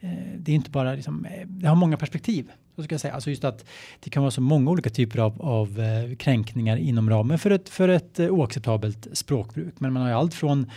Eh, 0.00 0.10
det 0.38 0.52
är 0.52 0.56
inte 0.56 0.70
bara 0.70 0.94
liksom, 0.94 1.24
eh, 1.24 1.46
det 1.46 1.68
har 1.68 1.76
många 1.76 1.96
perspektiv. 1.96 2.50
Så 2.76 2.82
ska 2.82 2.92
jag 2.92 3.00
säga. 3.00 3.14
Alltså 3.14 3.30
just 3.30 3.44
att 3.44 3.64
det 4.00 4.10
kan 4.10 4.22
vara 4.22 4.30
så 4.30 4.40
många 4.40 4.70
olika 4.70 4.90
typer 4.90 5.18
av, 5.18 5.42
av 5.42 5.80
eh, 5.80 6.16
kränkningar 6.16 6.76
inom 6.76 7.10
ramen 7.10 7.38
för 7.38 7.50
ett, 7.50 7.68
för 7.68 7.88
ett 7.88 8.20
oacceptabelt 8.20 9.08
språkbruk. 9.12 9.74
Men 9.78 9.92
man 9.92 10.02
har 10.02 10.08
ju 10.08 10.14
allt 10.14 10.34
från 10.34 10.70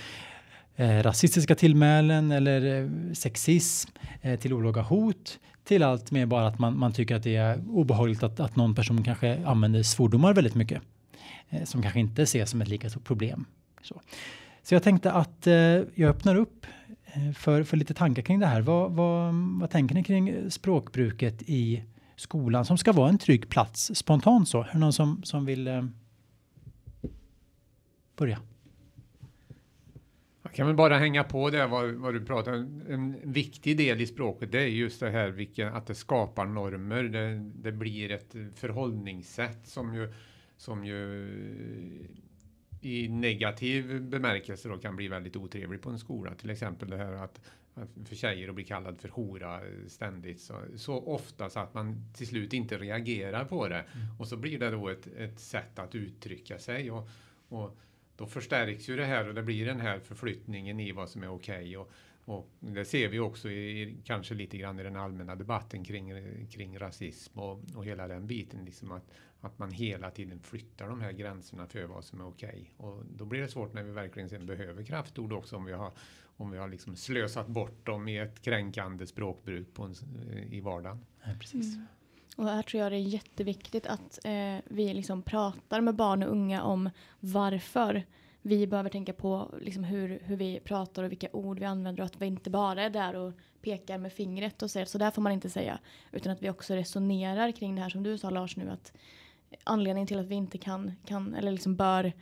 eh, 0.75 1.03
rasistiska 1.03 1.55
tillmälen 1.55 2.31
eller 2.31 2.89
sexism 3.13 3.91
eh, 4.21 4.39
till 4.39 4.53
olaga 4.53 4.81
hot 4.81 5.39
till 5.63 5.83
allt 5.83 6.11
med 6.11 6.27
bara 6.27 6.47
att 6.47 6.59
man, 6.59 6.79
man 6.79 6.93
tycker 6.93 7.15
att 7.15 7.23
det 7.23 7.35
är 7.35 7.63
obehagligt 7.69 8.23
att, 8.23 8.39
att 8.39 8.55
någon 8.55 8.75
person 8.75 9.03
kanske 9.03 9.45
använder 9.45 9.83
svordomar 9.83 10.33
väldigt 10.33 10.55
mycket 10.55 10.81
eh, 11.49 11.63
som 11.63 11.81
kanske 11.81 11.99
inte 11.99 12.21
ses 12.21 12.49
som 12.49 12.61
ett 12.61 12.67
lika 12.67 12.89
stort 12.89 13.03
problem. 13.03 13.45
Så, 13.81 14.01
så 14.63 14.75
jag 14.75 14.83
tänkte 14.83 15.11
att 15.11 15.47
eh, 15.47 15.53
jag 15.53 16.01
öppnar 16.09 16.35
upp 16.35 16.65
Eh, 17.13 17.31
för, 17.33 17.63
för 17.63 17.77
lite 17.77 17.93
tankar 17.93 18.21
kring 18.21 18.39
det 18.39 18.45
här. 18.45 18.61
Vad, 18.61 18.91
vad, 18.91 19.33
vad 19.33 19.69
tänker 19.69 19.95
ni 19.95 20.03
kring 20.03 20.51
språkbruket 20.51 21.41
i 21.41 21.83
skolan 22.15 22.65
som 22.65 22.77
ska 22.77 22.91
vara 22.91 23.09
en 23.09 23.17
trygg 23.17 23.49
plats 23.49 23.91
spontant 23.95 24.47
så? 24.47 24.61
Är 24.61 24.69
det 24.71 24.79
någon 24.79 24.93
som, 24.93 25.23
som 25.23 25.45
vill 25.45 25.67
eh, 25.67 25.85
börja? 28.15 28.39
Jag 30.43 30.53
kan 30.53 30.67
väl 30.67 30.75
bara 30.75 30.97
hänga 30.97 31.23
på 31.23 31.49
det 31.49 31.67
vad, 31.67 31.91
vad 31.91 32.13
du 32.13 32.25
pratar 32.25 32.53
om. 32.53 32.81
En 32.89 33.31
viktig 33.31 33.77
del 33.77 34.01
i 34.01 34.07
språket 34.07 34.51
det 34.51 34.61
är 34.61 34.67
just 34.67 34.99
det 34.99 35.09
här 35.09 35.29
vilken, 35.29 35.73
att 35.73 35.87
det 35.87 35.95
skapar 35.95 36.45
normer. 36.45 37.03
Det, 37.03 37.51
det 37.63 37.71
blir 37.71 38.11
ett 38.11 38.35
förhållningssätt 38.55 39.67
som 39.67 39.95
ju, 39.95 40.13
som 40.57 40.85
ju 40.85 41.27
i 42.81 43.09
negativ 43.09 44.01
bemärkelse 44.01 44.69
då 44.69 44.77
kan 44.77 44.95
bli 44.95 45.07
väldigt 45.07 45.35
otrevlig 45.35 45.81
på 45.81 45.89
en 45.89 45.99
skola. 45.99 46.35
Till 46.35 46.49
exempel 46.49 46.89
det 46.89 46.97
här 46.97 47.13
att, 47.13 47.41
att 47.73 47.89
för 48.07 48.15
tjejer 48.15 48.49
att 48.49 48.55
bli 48.55 48.63
kallad 48.63 49.01
för 49.01 49.09
hora 49.09 49.61
ständigt 49.87 50.41
så, 50.41 50.61
så 50.75 50.93
ofta 50.93 51.49
så 51.49 51.59
att 51.59 51.73
man 51.73 52.13
till 52.17 52.27
slut 52.27 52.53
inte 52.53 52.77
reagerar 52.77 53.45
på 53.45 53.67
det. 53.67 53.75
Mm. 53.75 54.19
Och 54.19 54.27
så 54.27 54.37
blir 54.37 54.59
det 54.59 54.71
då 54.71 54.89
ett, 54.89 55.07
ett 55.17 55.39
sätt 55.39 55.79
att 55.79 55.95
uttrycka 55.95 56.59
sig. 56.59 56.91
Och, 56.91 57.09
och 57.47 57.77
då 58.15 58.25
förstärks 58.25 58.89
ju 58.89 58.95
det 58.95 59.05
här 59.05 59.27
och 59.27 59.33
det 59.33 59.43
blir 59.43 59.65
den 59.65 59.79
här 59.79 59.99
förflyttningen 59.99 60.79
i 60.79 60.91
vad 60.91 61.09
som 61.09 61.23
är 61.23 61.33
okej. 61.33 61.55
Okay 61.55 61.77
och, 61.77 61.91
och 62.25 62.49
det 62.59 62.85
ser 62.85 63.09
vi 63.09 63.19
också 63.19 63.49
i, 63.49 63.97
kanske 64.03 64.33
lite 64.33 64.57
grann 64.57 64.79
i 64.79 64.83
den 64.83 64.95
allmänna 64.95 65.35
debatten 65.35 65.83
kring, 65.83 66.13
kring 66.49 66.79
rasism 66.79 67.39
och, 67.39 67.59
och 67.75 67.85
hela 67.85 68.07
den 68.07 68.27
biten. 68.27 68.65
Liksom 68.65 68.91
att, 68.91 69.11
att 69.41 69.59
man 69.59 69.71
hela 69.71 70.11
tiden 70.11 70.39
flyttar 70.39 70.87
de 70.87 71.01
här 71.01 71.11
gränserna 71.11 71.67
för 71.67 71.83
vad 71.83 72.03
som 72.03 72.21
är 72.21 72.27
okej. 72.27 72.73
Okay. 72.77 72.87
Och 72.87 73.03
då 73.05 73.25
blir 73.25 73.41
det 73.41 73.47
svårt 73.47 73.73
när 73.73 73.83
vi 73.83 73.91
verkligen 73.91 74.29
sen 74.29 74.45
behöver 74.45 74.83
kraftord 74.83 75.33
också 75.33 75.55
om 75.55 75.65
vi 75.65 75.73
har, 75.73 75.91
om 76.37 76.51
vi 76.51 76.57
har 76.57 76.67
liksom 76.67 76.95
slösat 76.95 77.47
bort 77.47 77.85
dem 77.85 78.07
i 78.07 78.17
ett 78.17 78.41
kränkande 78.41 79.07
språkbruk 79.07 79.73
på 79.73 79.83
en, 79.83 79.95
i 80.51 80.61
vardagen. 80.61 81.05
Ja, 81.23 81.29
precis. 81.39 81.75
Mm. 81.75 81.87
Och 82.37 82.45
här 82.45 82.63
tror 82.63 82.83
jag 82.83 82.91
det 82.91 82.97
är 82.97 82.99
jätteviktigt 82.99 83.87
att 83.87 84.25
eh, 84.25 84.57
vi 84.65 84.93
liksom 84.93 85.21
pratar 85.21 85.81
med 85.81 85.95
barn 85.95 86.23
och 86.23 86.31
unga 86.31 86.63
om 86.63 86.89
varför 87.19 88.03
vi 88.41 88.67
behöver 88.67 88.89
tänka 88.89 89.13
på 89.13 89.55
liksom 89.61 89.83
hur, 89.83 90.19
hur 90.23 90.35
vi 90.35 90.59
pratar 90.59 91.03
och 91.03 91.11
vilka 91.11 91.27
ord 91.31 91.59
vi 91.59 91.65
använder 91.65 92.03
och 92.03 92.05
att 92.05 92.21
vi 92.21 92.25
inte 92.25 92.49
bara 92.49 92.83
är 92.83 92.89
där 92.89 93.15
och 93.15 93.33
pekar 93.61 93.97
med 93.97 94.13
fingret 94.13 94.61
och 94.61 94.71
säger 94.71 94.85
så 94.85 94.97
där 94.97 95.11
får 95.11 95.21
man 95.21 95.31
inte 95.31 95.49
säga. 95.49 95.79
Utan 96.11 96.31
att 96.31 96.43
vi 96.43 96.49
också 96.49 96.73
resonerar 96.73 97.51
kring 97.51 97.75
det 97.75 97.81
här 97.81 97.89
som 97.89 98.03
du 98.03 98.17
sa 98.17 98.29
Lars 98.29 98.57
nu 98.57 98.69
att 98.69 98.93
anledningen 99.63 100.07
till 100.07 100.19
att 100.19 100.27
vi 100.27 100.35
inte 100.35 100.57
kan, 100.57 100.91
kan 101.05 101.35
eller 101.35 101.51
liksom 101.51 101.75
bör 101.75 102.13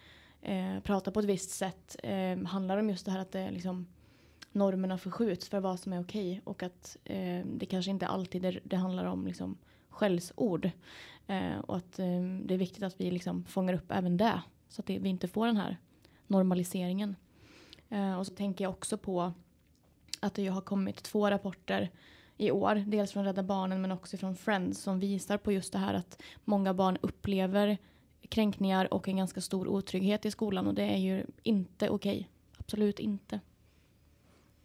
eh, 0.41 0.79
prata 0.83 1.11
på 1.11 1.19
ett 1.19 1.25
visst 1.25 1.49
sätt 1.49 1.95
eh, 2.03 2.37
handlar 2.45 2.77
om 2.77 2.89
just 2.89 3.05
det 3.05 3.11
här 3.11 3.19
att 3.19 3.31
det 3.31 3.51
liksom 3.51 3.87
normerna 4.51 4.97
förskjuts 4.97 5.49
för 5.49 5.59
vad 5.59 5.79
som 5.79 5.93
är 5.93 6.01
okej 6.01 6.41
och 6.43 6.63
att 6.63 6.97
eh, 7.05 7.45
det 7.45 7.65
kanske 7.65 7.91
inte 7.91 8.07
alltid 8.07 8.45
är, 8.45 8.59
det 8.63 8.75
handlar 8.75 9.05
om 9.05 9.27
liksom 9.27 9.57
skällsord. 9.89 10.69
Eh, 11.27 11.59
och 11.59 11.77
att 11.77 11.99
eh, 11.99 12.21
det 12.45 12.53
är 12.53 12.57
viktigt 12.57 12.83
att 12.83 13.01
vi 13.01 13.11
liksom 13.11 13.45
fångar 13.45 13.73
upp 13.73 13.91
även 13.91 14.17
det. 14.17 14.41
Så 14.69 14.81
att 14.81 14.85
det, 14.85 14.99
vi 14.99 15.09
inte 15.09 15.27
får 15.27 15.47
den 15.47 15.57
här 15.57 15.77
normaliseringen. 16.29 17.15
Eh, 17.89 18.19
och 18.19 18.27
så 18.27 18.33
tänker 18.33 18.65
jag 18.65 18.71
också 18.71 18.97
på 18.97 19.33
att 20.19 20.33
det 20.33 20.47
har 20.47 20.61
kommit 20.61 21.03
två 21.03 21.29
rapporter 21.29 21.89
i 22.37 22.51
år. 22.51 22.83
Dels 22.87 23.11
från 23.11 23.25
Rädda 23.25 23.43
Barnen 23.43 23.81
men 23.81 23.91
också 23.91 24.17
från 24.17 24.35
Friends 24.35 24.81
som 24.81 24.99
visar 24.99 25.37
på 25.37 25.51
just 25.51 25.73
det 25.73 25.79
här 25.79 25.93
att 25.93 26.21
många 26.43 26.73
barn 26.73 26.97
upplever 27.01 27.77
kränkningar 28.29 28.93
och 28.93 29.07
en 29.07 29.17
ganska 29.17 29.41
stor 29.41 29.67
otrygghet 29.67 30.25
i 30.25 30.31
skolan 30.31 30.67
och 30.67 30.73
det 30.73 30.83
är 30.83 30.97
ju 30.97 31.25
inte 31.43 31.89
okej. 31.89 32.17
Okay. 32.17 32.25
Absolut 32.57 32.99
inte. 32.99 33.39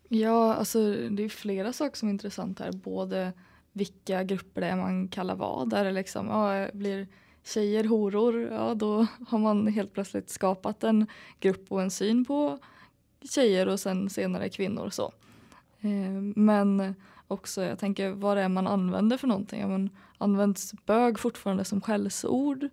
Ja, 0.09 0.55
alltså 0.55 0.95
det 0.95 1.23
är 1.23 1.29
flera 1.29 1.73
saker 1.73 1.97
som 1.97 2.09
är 2.09 2.13
intressant 2.13 2.59
här. 2.59 2.73
Både 2.73 3.33
vilka 3.73 4.23
grupper 4.23 4.61
det 4.61 4.67
är 4.67 4.77
man 4.77 5.09
kallar 5.09 5.35
vad. 5.35 5.71
Där 5.71 5.85
det 5.85 5.93
liksom, 5.93 6.27
ja, 6.27 6.69
blir 6.73 7.09
tjejer 7.45 7.85
horor, 7.85 8.41
ja 8.41 8.75
då 8.75 9.07
har 9.29 9.39
man 9.39 9.67
helt 9.67 9.93
plötsligt 9.93 10.31
skapat 10.31 10.85
en 10.85 11.07
grupp 11.41 11.73
och 11.73 11.83
en 11.83 11.91
syn 11.91 12.25
på 12.25 12.59
tjejer 13.23 13.69
och 13.69 13.81
sen 13.81 14.11
senare 14.11 14.49
kvinnor. 14.49 14.91
så. 14.91 15.13
Eh, 15.81 16.23
men 16.37 16.95
också, 17.29 17.63
jag 17.63 17.79
tänker 17.79 18.11
vad 18.11 18.37
det 18.37 18.43
är 18.43 18.49
man 18.49 18.67
använder 18.67 19.17
för 19.17 19.27
någonting. 19.27 19.61
Ja, 19.61 19.69
men, 19.69 19.91
används 20.19 20.75
bög 20.87 21.19
fortfarande 21.19 21.65
som 21.65 21.81
skällsord? 21.81 22.69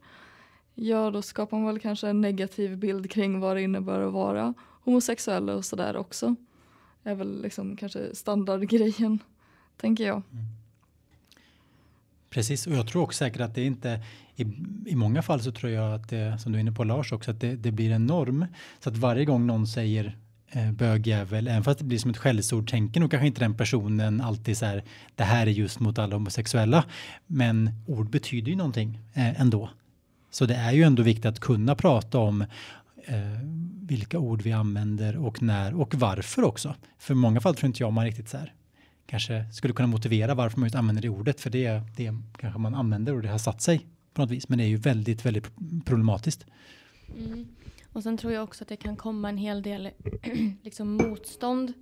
Ja, 0.75 1.11
då 1.11 1.21
skapar 1.21 1.57
man 1.57 1.67
väl 1.67 1.79
kanske 1.79 2.07
en 2.07 2.21
negativ 2.21 2.77
bild 2.77 3.11
kring 3.11 3.39
vad 3.39 3.55
det 3.55 3.61
innebär 3.61 3.99
att 3.99 4.13
vara 4.13 4.53
homosexuell 4.83 5.49
och 5.49 5.65
sådär 5.65 5.97
också. 5.97 6.35
Det 7.03 7.09
är 7.09 7.15
väl 7.15 7.41
liksom 7.41 7.75
kanske 7.75 8.15
standardgrejen, 8.15 9.19
tänker 9.77 10.03
jag. 10.03 10.21
Mm. 10.31 10.45
Precis, 12.29 12.67
och 12.67 12.73
jag 12.73 12.87
tror 12.87 13.03
också 13.03 13.17
säkert 13.17 13.41
att 13.41 13.55
det 13.55 13.63
inte 13.63 13.99
i, 14.41 14.65
i 14.85 14.95
många 14.95 15.21
fall 15.21 15.41
så 15.41 15.51
tror 15.51 15.71
jag 15.71 15.93
att 15.93 16.09
det, 16.09 16.39
som 16.39 16.51
du 16.51 16.57
är 16.57 16.61
inne 16.61 16.71
på 16.71 16.83
Lars 16.83 17.11
också, 17.11 17.31
att 17.31 17.39
det, 17.39 17.55
det 17.55 17.71
blir 17.71 17.91
en 17.91 18.05
norm. 18.05 18.45
Så 18.79 18.89
att 18.89 18.97
varje 18.97 19.25
gång 19.25 19.47
någon 19.47 19.67
säger 19.67 20.17
eh, 20.51 20.71
bögjävel, 20.71 21.47
även 21.47 21.63
fast 21.63 21.79
det 21.79 21.85
blir 21.85 21.97
som 21.97 22.11
ett 22.11 22.17
skällsord, 22.17 22.69
tänker 22.69 22.99
nog 22.99 23.11
kanske 23.11 23.27
inte 23.27 23.41
den 23.41 23.57
personen 23.57 24.21
alltid 24.21 24.57
så 24.57 24.65
här, 24.65 24.83
det 25.15 25.23
här 25.23 25.47
är 25.47 25.51
just 25.51 25.79
mot 25.79 25.99
alla 25.99 26.15
homosexuella. 26.15 26.85
Men 27.27 27.69
ord 27.87 28.09
betyder 28.09 28.49
ju 28.51 28.57
någonting 28.57 28.99
eh, 29.13 29.41
ändå. 29.41 29.69
Så 30.31 30.45
det 30.45 30.55
är 30.55 30.71
ju 30.71 30.83
ändå 30.83 31.03
viktigt 31.03 31.25
att 31.25 31.39
kunna 31.39 31.75
prata 31.75 32.19
om 32.19 32.41
eh, 33.05 33.17
vilka 33.81 34.19
ord 34.19 34.41
vi 34.41 34.51
använder 34.51 35.17
och 35.17 35.41
när 35.41 35.73
och 35.73 35.95
varför 35.95 36.43
också. 36.43 36.75
För 36.99 37.13
i 37.13 37.17
många 37.17 37.41
fall 37.41 37.55
tror 37.55 37.67
inte 37.67 37.83
jag 37.83 37.93
man 37.93 38.05
riktigt 38.05 38.29
så 38.29 38.37
här 38.37 38.53
kanske 39.11 39.45
skulle 39.51 39.73
kunna 39.73 39.87
motivera 39.87 40.33
varför 40.33 40.59
man 40.59 40.65
just 40.65 40.75
använder 40.75 41.01
det 41.01 41.09
ordet. 41.09 41.41
För 41.41 41.49
det, 41.49 41.81
det 41.95 42.13
kanske 42.37 42.59
man 42.59 42.75
använder 42.75 43.15
och 43.15 43.21
det 43.21 43.29
har 43.29 43.37
satt 43.37 43.61
sig 43.61 43.87
på 44.13 44.21
något 44.21 44.31
vis. 44.31 44.49
Men 44.49 44.57
det 44.57 44.63
är 44.63 44.67
ju 44.67 44.77
väldigt, 44.77 45.25
väldigt 45.25 45.45
problematiskt. 45.85 46.45
Mm. 47.17 47.47
Och 47.93 48.03
sen 48.03 48.17
tror 48.17 48.33
jag 48.33 48.43
också 48.43 48.63
att 48.63 48.67
det 48.67 48.75
kan 48.75 48.95
komma 48.95 49.29
en 49.29 49.37
hel 49.37 49.61
del 49.61 49.89
liksom 50.63 50.93
motstånd 50.93 51.73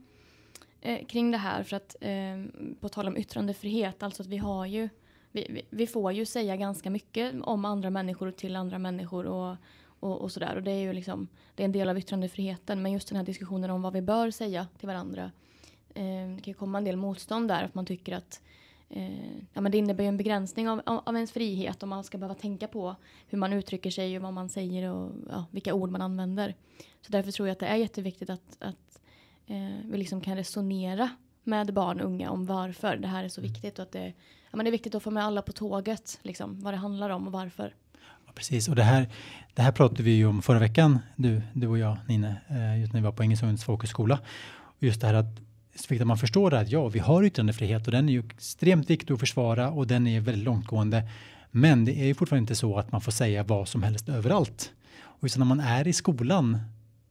eh, 0.82 1.06
kring 1.06 1.32
det 1.32 1.38
här. 1.38 1.64
För 1.64 1.76
att 1.76 1.96
eh, 2.02 2.64
på 2.80 2.90
tal 2.90 3.08
om 3.08 3.18
yttrandefrihet, 3.18 4.04
alltså 4.04 4.24
att 4.24 4.28
vi 4.28 4.38
har 4.38 4.66
ju 4.66 4.90
vi, 5.32 5.48
vi, 5.50 5.62
vi, 5.70 5.88
får 5.88 6.12
ju 6.12 6.26
säga 6.26 6.56
ganska 6.56 6.90
mycket 6.90 7.34
om 7.42 7.66
andra 7.66 7.90
människor 7.90 8.28
och 8.28 8.36
till 8.36 8.56
andra 8.56 8.80
människor 8.80 9.26
och, 9.26 9.56
och, 10.00 10.22
och 10.22 10.32
sådär. 10.32 10.56
Och 10.56 10.64
det 10.64 10.72
är 10.72 10.82
ju 10.82 10.94
liksom, 10.94 11.28
det 11.56 11.64
är 11.64 11.66
en 11.66 11.72
del 11.72 11.90
av 11.90 11.98
yttrandefriheten. 11.98 12.82
Men 12.82 12.92
just 12.92 13.08
den 13.08 13.18
här 13.18 13.26
diskussionen 13.26 13.70
om 13.70 13.82
vad 13.82 13.94
vi 13.94 14.02
bör 14.02 14.32
säga 14.32 14.68
till 14.80 14.88
varandra 14.88 15.32
Eh, 15.94 16.36
det 16.36 16.42
kan 16.42 16.52
ju 16.52 16.54
komma 16.54 16.78
en 16.78 16.84
del 16.84 16.96
motstånd 16.96 17.48
där, 17.48 17.64
att 17.64 17.76
man 17.76 17.86
tycker 17.86 18.16
att 18.16 18.42
eh, 18.89 19.38
ja, 19.53 19.62
men 19.62 19.72
det 19.72 19.77
innebär 19.77 20.03
ju 20.03 20.08
en 20.08 20.17
begränsning 20.17 20.69
av, 20.69 20.81
av, 20.86 21.01
av 21.05 21.15
ens 21.15 21.31
frihet 21.31 21.84
om 21.84 21.89
man 21.89 22.03
ska 22.03 22.17
behöva 22.17 22.36
tänka 22.36 22.67
på 22.67 22.96
hur 23.27 23.38
man 23.38 23.53
uttrycker 23.53 23.91
sig 23.91 24.17
och 24.17 24.24
vad 24.24 24.34
man 24.34 24.50
säger 24.50 24.91
och 24.91 25.12
ja, 25.29 25.46
vilka 25.51 25.74
ord 25.74 25.91
man 25.91 26.01
använder. 26.01 26.55
Så 27.01 27.12
därför 27.12 27.31
tror 27.31 27.48
jag 27.48 27.53
att 27.53 27.60
det 27.60 27.67
är 27.67 27.75
jätteviktigt 27.75 28.29
att, 28.29 28.58
att 28.60 29.00
eh, 29.48 29.77
vi 29.86 29.98
liksom 29.98 30.22
kan 30.22 30.36
resonera 30.36 31.10
med 31.43 31.74
barn 31.74 32.00
och 32.00 32.05
unga 32.05 32.29
om 32.29 32.46
varför 32.46 32.98
det 32.98 33.08
här 33.08 33.24
är 33.24 33.29
så 33.29 33.41
viktigt 33.41 33.79
och 33.79 33.84
att 33.84 33.91
det, 33.91 34.13
ja, 34.51 34.58
men 34.58 34.63
det 34.63 34.69
är 34.69 34.72
viktigt 34.72 34.96
att 34.96 35.03
få 35.03 35.12
med 35.12 35.24
alla 35.24 35.41
på 35.41 35.51
tåget, 35.51 36.19
liksom, 36.22 36.62
vad 36.62 36.74
det 36.74 36.77
handlar 36.77 37.10
om 37.10 37.27
och 37.27 37.34
varför 37.34 37.74
Precis, 38.36 38.67
och 38.67 38.75
det 38.75 38.84
här, 38.84 39.10
det 39.53 39.62
här 39.62 39.72
pratade 39.72 40.03
vi 40.03 40.12
ju 40.12 40.25
om 40.25 40.41
förra 40.41 40.60
veckan, 40.60 41.00
du, 41.15 41.41
du 41.53 41.67
och 41.67 41.77
jag, 41.77 41.98
Nine, 42.08 42.24
eh, 42.24 42.79
just 42.79 42.93
när 42.93 43.00
vi 43.00 43.05
var 43.05 43.12
på 43.12 43.24
Ängelsunds 43.24 43.63
folkhögskola. 43.63 44.19
Just 44.79 45.01
det 45.01 45.08
här 45.08 45.13
att 45.13 45.49
att 45.90 46.08
man 46.08 46.18
förstår 46.18 46.54
att 46.54 46.70
ja, 46.70 46.88
vi 46.88 47.00
har 47.00 47.24
yttrandefrihet 47.24 47.86
och 47.86 47.92
den 47.92 48.10
är 48.10 48.14
ju 48.14 48.20
extremt 48.20 48.90
viktig 48.90 49.14
att 49.14 49.20
försvara 49.20 49.72
och 49.72 49.88
den 49.88 50.08
är 50.08 50.22
väldigt 50.22 50.44
långtgående. 50.44 51.04
Men 51.52 51.86
det 51.86 52.00
är 52.00 52.06
ju 52.06 52.14
fortfarande 52.14 52.44
inte 52.44 52.56
så 52.56 52.78
att 52.78 52.92
man 52.92 53.02
får 53.02 53.12
säga 53.12 53.44
vad 53.44 53.68
som 53.68 53.84
helst 53.84 54.10
överallt. 54.10 54.72
Och 55.02 55.24
just 55.24 55.38
när 55.38 55.46
man 55.46 55.60
är 55.60 55.88
i 55.88 55.94
skolan 55.94 56.58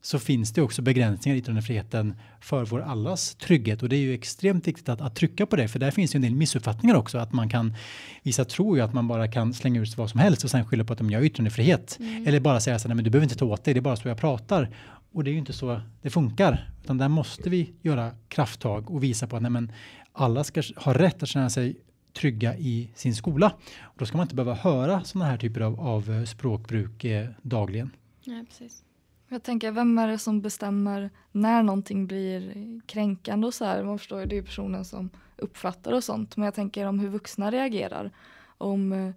så 0.03 0.19
finns 0.19 0.53
det 0.53 0.63
också 0.63 0.83
begränsningar 0.83 1.37
i 1.37 1.39
yttrandefriheten 1.39 2.15
för 2.41 2.65
vår 2.65 2.81
allas 2.81 3.35
trygghet 3.35 3.83
och 3.83 3.89
det 3.89 3.97
är 3.97 4.01
ju 4.01 4.15
extremt 4.15 4.67
viktigt 4.67 4.89
att, 4.89 5.01
att 5.01 5.15
trycka 5.15 5.47
på 5.47 5.57
det 5.57 5.69
för 5.69 5.79
där 5.79 5.91
finns 5.91 6.15
ju 6.15 6.17
en 6.17 6.23
del 6.23 6.35
missuppfattningar 6.35 6.97
också 6.97 7.19
att 7.19 7.33
man 7.33 7.49
kan 7.49 7.75
vissa 8.23 8.45
tror 8.45 8.77
ju 8.77 8.83
att 8.83 8.93
man 8.93 9.09
bara 9.09 9.29
kan 9.29 9.55
slänga 9.55 9.81
ut 9.81 9.97
vad 9.97 10.11
som 10.11 10.21
helst 10.21 10.45
och 10.45 10.51
sen 10.51 10.67
skylla 10.67 10.85
på 10.85 10.93
att 10.93 10.99
de 10.99 11.11
gör 11.11 11.23
yttrandefrihet 11.23 11.97
mm. 12.01 12.27
eller 12.27 12.41
bara 12.41 12.61
säga 12.61 12.79
så 12.79 12.89
nej 12.89 12.95
men 12.95 13.05
du 13.05 13.11
behöver 13.11 13.25
inte 13.25 13.37
ta 13.37 13.45
åt 13.45 13.65
dig 13.65 13.75
det 13.75 13.81
är 13.81 13.83
bara 13.83 13.97
så 13.97 14.09
jag 14.09 14.19
pratar 14.19 14.71
och 15.12 15.25
det 15.25 15.31
är 15.31 15.33
ju 15.33 15.38
inte 15.38 15.53
så 15.53 15.81
det 16.03 16.11
funkar 16.11 16.71
utan 16.83 16.99
där 16.99 17.09
måste 17.09 17.50
vi 17.50 17.73
göra 17.83 18.11
krafttag 18.29 18.91
och 18.91 19.03
visa 19.03 19.27
på 19.27 19.37
att 19.37 19.43
nej 19.43 19.50
men 19.50 19.73
alla 20.12 20.45
ska 20.45 20.62
ha 20.77 20.95
rätt 20.95 21.23
att 21.23 21.29
känna 21.29 21.50
sig 21.50 21.77
trygga 22.12 22.57
i 22.57 22.91
sin 22.95 23.15
skola 23.15 23.53
och 23.81 23.95
då 23.97 24.07
ska 24.07 24.17
man 24.17 24.25
inte 24.25 24.35
behöva 24.35 24.55
höra 24.55 25.05
sådana 25.05 25.31
här 25.31 25.38
typer 25.38 25.61
av, 25.61 25.81
av 25.81 26.25
språkbruk 26.25 27.05
eh, 27.05 27.29
dagligen. 27.43 27.91
Ja, 28.25 28.45
precis. 28.49 28.85
Jag 29.29 29.43
tänker, 29.43 29.71
vem 29.71 29.99
är 29.99 30.09
det 30.09 30.19
som 30.19 30.41
bestämmer 30.41 31.11
när 31.33 31.62
någonting 31.62 32.07
blir 32.07 32.53
kränkande 32.87 33.47
och 33.47 33.55
så 33.55 33.65
här? 33.65 33.85
Man 33.85 33.99
förstår 33.99 34.21
ju, 34.21 34.27
det 34.27 34.38
är 34.38 34.43
personen 34.43 34.85
som 34.85 35.11
uppfattar 35.37 35.93
och 35.93 36.05
sånt. 36.05 36.37
Men 36.37 36.45
jag 36.45 36.55
tänker 36.55 36.87
om 36.87 36.99
hur 36.99 37.09
vuxna 37.09 37.50
reagerar. 37.50 38.11
Om 38.59 38.93
eh, 38.93 39.15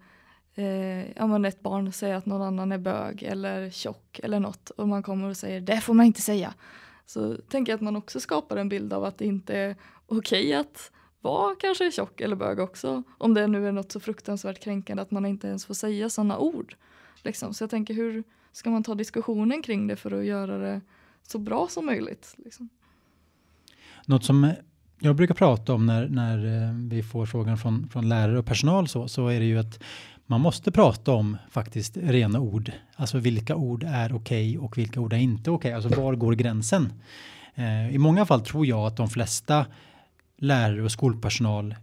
eh, 0.55 1.11
ja, 1.11 1.27
men 1.27 1.45
ett 1.45 1.61
barn 1.61 1.91
säger 1.91 2.15
att 2.15 2.25
någon 2.25 2.41
annan 2.41 2.71
är 2.71 2.77
bög 2.77 3.23
eller 3.23 3.69
tjock 3.69 4.19
eller 4.23 4.39
något 4.39 4.69
och 4.69 4.87
man 4.87 5.03
kommer 5.03 5.29
och 5.29 5.37
säger 5.37 5.61
det 5.61 5.81
får 5.81 5.93
man 5.93 6.05
inte 6.05 6.21
säga. 6.21 6.53
Så 7.05 7.37
tänker 7.37 7.71
jag 7.71 7.77
att 7.77 7.81
man 7.81 7.95
också 7.95 8.19
skapar 8.19 8.57
en 8.57 8.69
bild 8.69 8.93
av 8.93 9.03
att 9.03 9.17
det 9.17 9.25
inte 9.25 9.57
är 9.57 9.75
okej 10.07 10.47
okay 10.47 10.53
att 10.53 10.91
vara 11.21 11.55
kanske 11.55 11.91
tjock 11.91 12.21
eller 12.21 12.35
bög 12.35 12.59
också. 12.59 13.03
Om 13.17 13.33
det 13.33 13.47
nu 13.47 13.67
är 13.67 13.71
något 13.71 13.91
så 13.91 13.99
fruktansvärt 13.99 14.59
kränkande 14.63 15.03
att 15.03 15.11
man 15.11 15.25
inte 15.25 15.47
ens 15.47 15.65
får 15.65 15.73
säga 15.73 16.09
sådana 16.09 16.37
ord. 16.37 16.75
Liksom. 17.23 17.53
Så 17.53 17.63
jag 17.63 17.69
tänker 17.69 17.93
hur 17.93 18.23
ska 18.51 18.69
man 18.69 18.83
ta 18.83 18.95
diskussionen 18.95 19.61
kring 19.61 19.87
det 19.87 19.95
för 19.95 20.11
att 20.11 20.25
göra 20.25 20.57
det 20.57 20.81
så 21.27 21.39
bra 21.39 21.67
som 21.67 21.85
möjligt. 21.85 22.35
Liksom. 22.37 22.69
Något 24.05 24.25
som 24.25 24.53
jag 24.99 25.15
brukar 25.15 25.35
prata 25.35 25.73
om 25.73 25.85
när, 25.85 26.07
när 26.07 26.67
eh, 26.67 26.73
vi 26.73 27.03
får 27.03 27.25
frågan 27.25 27.57
från, 27.57 27.89
från 27.89 28.09
lärare 28.09 28.39
och 28.39 28.45
personal 28.45 28.87
så, 28.87 29.07
så 29.07 29.27
är 29.27 29.39
det 29.39 29.45
ju 29.45 29.59
att 29.59 29.83
man 30.31 30.41
måste 30.41 30.71
prata 30.71 31.11
om 31.11 31.37
faktiskt 31.49 31.97
rena 31.97 32.39
ord. 32.39 32.71
Alltså 32.95 33.17
vilka 33.17 33.55
ord 33.55 33.83
är 33.83 34.15
okej 34.15 34.57
okay 34.57 34.57
och 34.57 34.77
vilka 34.77 34.99
ord 34.99 35.13
är 35.13 35.17
inte 35.17 35.51
okej. 35.51 35.69
Okay. 35.69 35.71
Alltså 35.71 36.01
var 36.01 36.15
går 36.15 36.33
gränsen? 36.33 36.93
Eh, 37.55 37.95
I 37.95 37.97
många 37.97 38.25
fall 38.25 38.41
tror 38.41 38.65
jag 38.65 38.79
att 38.79 38.97
de 38.97 39.09
flesta 39.09 39.65
lärare 40.37 40.83
och 40.83 40.91
skolpersonal 40.91 41.75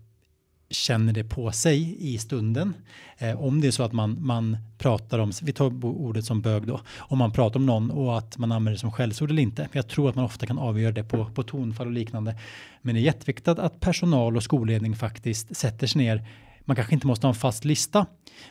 känner 0.70 1.12
det 1.12 1.24
på 1.24 1.52
sig 1.52 1.96
i 2.14 2.18
stunden. 2.18 2.74
Eh, 3.18 3.40
om 3.40 3.60
det 3.60 3.66
är 3.66 3.70
så 3.70 3.82
att 3.82 3.92
man, 3.92 4.16
man 4.20 4.56
pratar 4.78 5.18
om, 5.18 5.32
vi 5.42 5.52
tar 5.52 5.84
ordet 5.84 6.24
som 6.24 6.40
bög 6.40 6.66
då, 6.66 6.80
om 6.98 7.18
man 7.18 7.32
pratar 7.32 7.60
om 7.60 7.66
någon 7.66 7.90
och 7.90 8.18
att 8.18 8.38
man 8.38 8.52
använder 8.52 8.72
det 8.72 8.78
som 8.78 8.92
skällsord 8.92 9.30
eller 9.30 9.42
inte. 9.42 9.68
Jag 9.72 9.88
tror 9.88 10.08
att 10.08 10.14
man 10.14 10.24
ofta 10.24 10.46
kan 10.46 10.58
avgöra 10.58 10.92
det 10.92 11.04
på, 11.04 11.24
på 11.24 11.42
tonfall 11.42 11.86
och 11.86 11.92
liknande. 11.92 12.38
Men 12.82 12.94
det 12.94 13.00
är 13.00 13.02
jätteviktigt 13.02 13.48
att, 13.48 13.58
att 13.58 13.80
personal 13.80 14.36
och 14.36 14.42
skolledning 14.42 14.96
faktiskt 14.96 15.56
sätter 15.56 15.86
sig 15.86 16.02
ner. 16.02 16.24
Man 16.68 16.76
kanske 16.76 16.94
inte 16.94 17.06
måste 17.06 17.26
ha 17.26 17.32
en 17.32 17.38
fast 17.38 17.64
lista, 17.64 18.06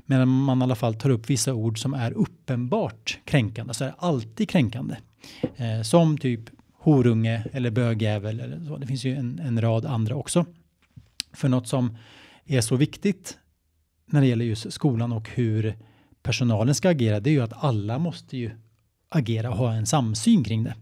men 0.06 0.28
man 0.28 0.62
i 0.62 0.64
alla 0.64 0.76
fall 0.76 0.96
tar 0.96 1.10
upp 1.10 1.30
vissa 1.30 1.54
ord 1.54 1.82
som 1.82 1.94
är 1.94 2.12
uppenbart 2.12 3.20
kränkande, 3.26 3.74
så 3.74 3.86
är 3.86 3.94
alltid 3.98 4.50
kränkande. 4.50 4.96
Eh, 5.56 5.82
som 5.82 6.18
typ 6.18 6.42
horunge 6.74 7.44
eller 7.54 7.72
bögjävel 7.72 8.40
eller 8.40 8.66
så. 8.66 8.78
Det 8.78 8.88
finns 8.88 9.06
ju 9.06 9.16
en, 9.16 9.40
en 9.40 9.62
rad 9.62 9.86
andra 9.86 10.16
också. 10.16 10.46
För 11.34 11.50
något 11.50 11.68
som 11.68 11.98
är 12.46 12.62
så 12.62 12.76
viktigt 12.76 13.38
när 14.06 14.22
det 14.22 14.28
gäller 14.28 14.46
just 14.46 14.74
skolan 14.74 15.12
och 15.12 15.30
hur 15.30 15.78
personalen 16.24 16.76
ska 16.76 16.90
agera, 16.90 17.20
det 17.20 17.30
är 17.30 17.32
ju 17.32 17.42
att 17.42 17.64
alla 17.64 18.00
måste 18.00 18.38
ju 18.38 18.52
agera 19.10 19.50
och 19.50 19.58
ha 19.58 19.74
en 19.74 19.86
samsyn 19.86 20.44
kring 20.44 20.64
det. 20.64 20.76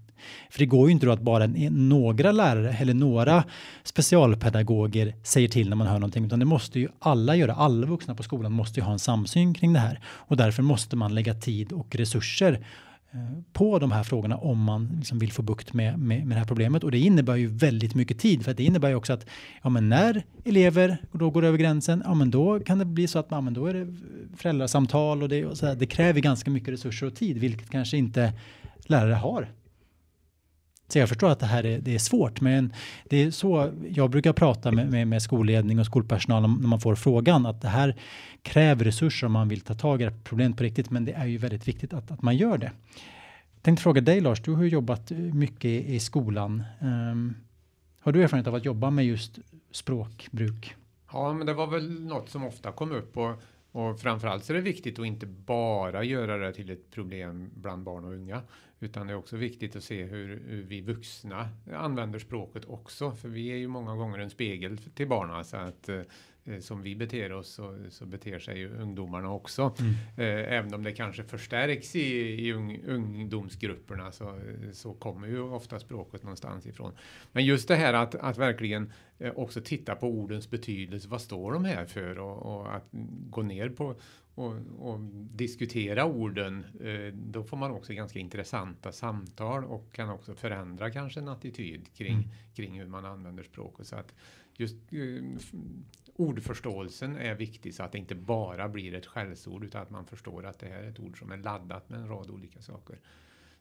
För 0.49 0.59
det 0.59 0.65
går 0.65 0.87
ju 0.87 0.91
inte 0.91 1.05
då 1.05 1.11
att 1.11 1.21
bara 1.21 1.47
några 1.71 2.31
lärare 2.31 2.75
eller 2.79 2.93
några 2.93 3.43
specialpedagoger 3.83 5.15
säger 5.23 5.47
till 5.47 5.69
när 5.69 5.75
man 5.75 5.87
hör 5.87 5.99
någonting, 5.99 6.25
utan 6.25 6.39
det 6.39 6.45
måste 6.45 6.79
ju 6.79 6.87
alla 6.99 7.35
göra. 7.35 7.53
Alla 7.53 7.87
vuxna 7.87 8.15
på 8.15 8.23
skolan 8.23 8.51
måste 8.51 8.79
ju 8.79 8.83
ha 8.83 8.93
en 8.93 8.99
samsyn 8.99 9.53
kring 9.53 9.73
det 9.73 9.79
här 9.79 9.99
och 10.05 10.37
därför 10.37 10.63
måste 10.63 10.95
man 10.95 11.15
lägga 11.15 11.33
tid 11.33 11.71
och 11.71 11.95
resurser 11.95 12.65
eh, 13.13 13.19
på 13.53 13.79
de 13.79 13.91
här 13.91 14.03
frågorna 14.03 14.37
om 14.37 14.63
man 14.63 14.95
liksom 14.97 15.19
vill 15.19 15.31
få 15.31 15.41
bukt 15.41 15.73
med, 15.73 15.99
med, 15.99 16.25
med 16.25 16.37
det 16.37 16.39
här 16.39 16.47
problemet. 16.47 16.83
Och 16.83 16.91
det 16.91 16.99
innebär 16.99 17.35
ju 17.35 17.47
väldigt 17.47 17.95
mycket 17.95 18.19
tid 18.19 18.45
för 18.45 18.53
det 18.53 18.63
innebär 18.63 18.89
ju 18.89 18.95
också 18.95 19.13
att 19.13 19.25
ja, 19.63 19.69
men 19.69 19.89
när 19.89 20.23
elever 20.45 20.97
då 21.11 21.29
går 21.29 21.45
över 21.45 21.57
gränsen, 21.57 22.01
ja, 22.05 22.13
men 22.13 22.31
då 22.31 22.59
kan 22.59 22.79
det 22.79 22.85
bli 22.85 23.07
så 23.07 23.19
att 23.19 23.27
ja, 23.29 23.41
men 23.41 23.53
då 23.53 23.65
är 23.65 23.73
det 23.73 23.95
föräldrasamtal 24.37 25.23
och 25.23 25.29
det, 25.29 25.45
och 25.45 25.57
så 25.57 25.65
här, 25.65 25.75
det 25.75 25.85
kräver 25.85 26.21
ganska 26.21 26.51
mycket 26.51 26.73
resurser 26.73 27.07
och 27.07 27.15
tid, 27.15 27.37
vilket 27.37 27.69
kanske 27.69 27.97
inte 27.97 28.33
lärare 28.87 29.13
har. 29.13 29.47
Så 30.87 30.99
jag 30.99 31.09
förstår 31.09 31.29
att 31.29 31.39
det 31.39 31.45
här 31.45 31.65
är, 31.65 31.79
det 31.79 31.95
är 31.95 31.99
svårt, 31.99 32.41
men 32.41 32.73
det 33.05 33.23
är 33.23 33.31
så 33.31 33.71
jag 33.89 34.09
brukar 34.09 34.33
prata 34.33 34.71
med, 34.71 34.91
med, 34.91 35.07
med 35.07 35.21
skolledning 35.21 35.79
och 35.79 35.85
skolpersonal 35.85 36.41
när 36.41 36.67
man 36.67 36.79
får 36.79 36.95
frågan 36.95 37.45
att 37.45 37.61
det 37.61 37.67
här 37.67 37.95
kräver 38.41 38.85
resurser 38.85 39.27
om 39.27 39.33
man 39.33 39.47
vill 39.47 39.61
ta 39.61 39.73
tag 39.73 40.01
i 40.01 40.09
problemet 40.23 40.57
på 40.57 40.63
riktigt, 40.63 40.89
men 40.89 41.05
det 41.05 41.11
är 41.11 41.25
ju 41.25 41.37
väldigt 41.37 41.67
viktigt 41.67 41.93
att, 41.93 42.11
att 42.11 42.21
man 42.21 42.37
gör 42.37 42.57
det. 42.57 42.71
Jag 43.55 43.63
tänkte 43.63 43.83
fråga 43.83 44.01
dig 44.01 44.21
Lars, 44.21 44.41
du 44.41 44.53
har 44.53 44.63
ju 44.63 44.69
jobbat 44.69 45.11
mycket 45.11 45.65
i, 45.65 45.95
i 45.95 45.99
skolan. 45.99 46.63
Um, 46.81 47.35
har 47.99 48.11
du 48.11 48.23
erfarenhet 48.23 48.47
av 48.47 48.55
att 48.55 48.65
jobba 48.65 48.89
med 48.89 49.05
just 49.05 49.39
språkbruk? 49.71 50.75
Ja, 51.11 51.33
men 51.33 51.47
det 51.47 51.53
var 51.53 51.67
väl 51.67 52.01
något 52.01 52.29
som 52.29 52.43
ofta 52.43 52.71
kom 52.71 52.91
upp 52.91 53.17
och, 53.17 53.35
och 53.71 53.99
framförallt 53.99 54.43
så 54.43 54.53
är 54.53 54.55
det 54.55 54.61
viktigt 54.61 54.99
att 54.99 55.05
inte 55.05 55.25
bara 55.25 56.03
göra 56.03 56.37
det 56.37 56.53
till 56.53 56.69
ett 56.69 56.91
problem 56.91 57.49
bland 57.55 57.83
barn 57.83 58.05
och 58.05 58.13
unga, 58.13 58.41
utan 58.85 59.07
det 59.07 59.13
är 59.13 59.17
också 59.17 59.37
viktigt 59.37 59.75
att 59.75 59.83
se 59.83 60.03
hur, 60.03 60.43
hur 60.47 60.63
vi 60.63 60.81
vuxna 60.81 61.49
använder 61.73 62.19
språket 62.19 62.65
också, 62.65 63.11
för 63.11 63.29
vi 63.29 63.47
är 63.47 63.55
ju 63.55 63.67
många 63.67 63.95
gånger 63.95 64.19
en 64.19 64.29
spegel 64.29 64.77
till 64.77 65.07
barnen, 65.07 65.45
så 65.45 65.57
att 65.57 65.89
eh, 65.89 66.01
som 66.59 66.81
vi 66.81 66.95
beter 66.95 67.31
oss 67.31 67.49
så, 67.49 67.77
så 67.89 68.05
beter 68.05 68.39
sig 68.39 68.57
ju 68.57 68.77
ungdomarna 68.77 69.31
också. 69.31 69.75
Mm. 69.79 69.93
Eh, 69.93 70.53
även 70.53 70.73
om 70.73 70.83
det 70.83 70.91
kanske 70.91 71.23
förstärks 71.23 71.95
i, 71.95 72.07
i 72.47 72.53
ung, 72.53 72.81
ungdomsgrupperna 72.85 74.11
så, 74.11 74.39
så 74.73 74.93
kommer 74.93 75.27
ju 75.27 75.39
ofta 75.41 75.79
språket 75.79 76.23
någonstans 76.23 76.65
ifrån. 76.65 76.93
Men 77.31 77.45
just 77.45 77.67
det 77.67 77.75
här 77.75 77.93
att, 77.93 78.15
att 78.15 78.37
verkligen 78.37 78.91
eh, 79.19 79.33
också 79.35 79.61
titta 79.61 79.95
på 79.95 80.07
ordens 80.07 80.49
betydelse. 80.49 81.07
Vad 81.07 81.21
står 81.21 81.53
de 81.53 81.65
här 81.65 81.85
för? 81.85 82.19
Och, 82.19 82.55
och 82.55 82.75
att 82.75 82.87
gå 83.29 83.41
ner 83.41 83.69
på 83.69 83.95
och, 84.35 84.53
och, 84.79 84.99
diskutera 85.31 86.05
orden. 86.05 86.65
då 87.13 87.43
får 87.43 87.57
man 87.57 87.71
också 87.71 87.93
ganska 87.93 88.19
intressanta 88.19 88.91
samtal 88.91 89.65
och 89.65 89.93
kan 89.93 90.09
också 90.09 90.35
förändra 90.35 90.91
kanske 90.91 91.19
en 91.19 91.27
attityd 91.27 91.93
kring, 91.93 92.13
mm. 92.13 92.29
kring 92.55 92.79
hur 92.79 92.87
man 92.87 93.05
använder 93.05 93.43
språket. 93.43 93.87
Så 93.87 93.95
att 93.95 94.13
just 94.57 94.75
ordförståelsen 96.15 97.15
är 97.15 97.35
viktig 97.35 97.73
så 97.73 97.83
att 97.83 97.91
det 97.91 97.97
inte 97.97 98.15
bara 98.15 98.69
blir 98.69 98.93
ett 98.93 99.05
skällsord 99.05 99.63
utan 99.63 99.81
att 99.81 99.89
man 99.89 100.05
förstår 100.05 100.45
att 100.45 100.59
det 100.59 100.67
här 100.67 100.83
är 100.83 100.89
ett 100.89 100.99
ord 100.99 101.19
som 101.19 101.31
är 101.31 101.37
laddat 101.37 101.89
med 101.89 101.99
en 101.99 102.07
rad 102.07 102.29
olika 102.29 102.61
saker. 102.61 102.99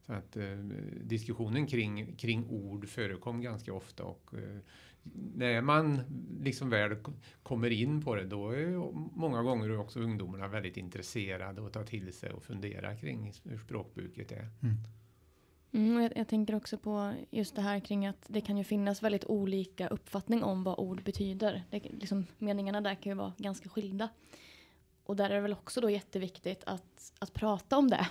Så 0.07 0.13
att 0.13 0.37
eh, 0.37 0.57
diskussionen 1.03 1.67
kring, 1.67 2.17
kring 2.17 2.47
ord 2.49 2.89
förekom 2.89 3.41
ganska 3.41 3.75
ofta 3.75 4.05
och 4.05 4.35
eh, 4.35 4.59
när 5.35 5.61
man 5.61 6.01
liksom 6.41 6.71
väl 6.71 6.97
kommer 7.43 7.71
in 7.71 8.03
på 8.03 8.15
det 8.15 8.25
då 8.25 8.51
är 8.51 8.93
många 9.19 9.43
gånger 9.43 9.79
också 9.79 10.01
ungdomarna 10.01 10.49
väldigt 10.49 10.77
intresserade 10.77 11.61
och 11.61 11.73
tar 11.73 11.85
till 11.85 12.13
sig 12.13 12.31
och 12.31 12.43
funderar 12.43 12.97
kring 12.97 13.33
hur 13.45 13.59
språkbruket 13.59 14.33
är. 14.33 14.49
Mm. 14.63 14.77
Mm, 15.75 16.03
jag, 16.03 16.13
jag, 16.17 16.29
tänker 16.29 16.55
också 16.55 16.79
på 16.79 17.15
just 17.31 17.57
det 17.57 17.63
här 17.63 17.81
kring 17.81 18.07
att 18.07 18.27
det 18.29 18.41
kan 18.41 18.59
ju 18.59 18.65
finnas 18.65 19.03
väldigt 19.03 19.25
olika 19.25 19.89
uppfattning 19.89 20.45
om 20.45 20.65
vad 20.65 20.79
ord 20.79 21.03
betyder. 21.03 21.65
Det, 21.71 21.79
liksom, 21.79 22.27
meningarna 22.39 22.81
där 22.81 22.95
kan 22.95 23.11
ju 23.11 23.17
vara 23.17 23.33
ganska 23.37 23.69
skilda. 23.69 24.09
Och 25.05 25.17
där 25.17 25.31
är 25.31 25.35
det 25.35 25.41
väl 25.41 25.53
också 25.53 25.81
då 25.81 25.91
jätteviktigt 25.91 26.65
att, 26.67 27.13
att 27.19 27.33
prata 27.33 27.79
om 27.79 27.91
det. 27.91 28.07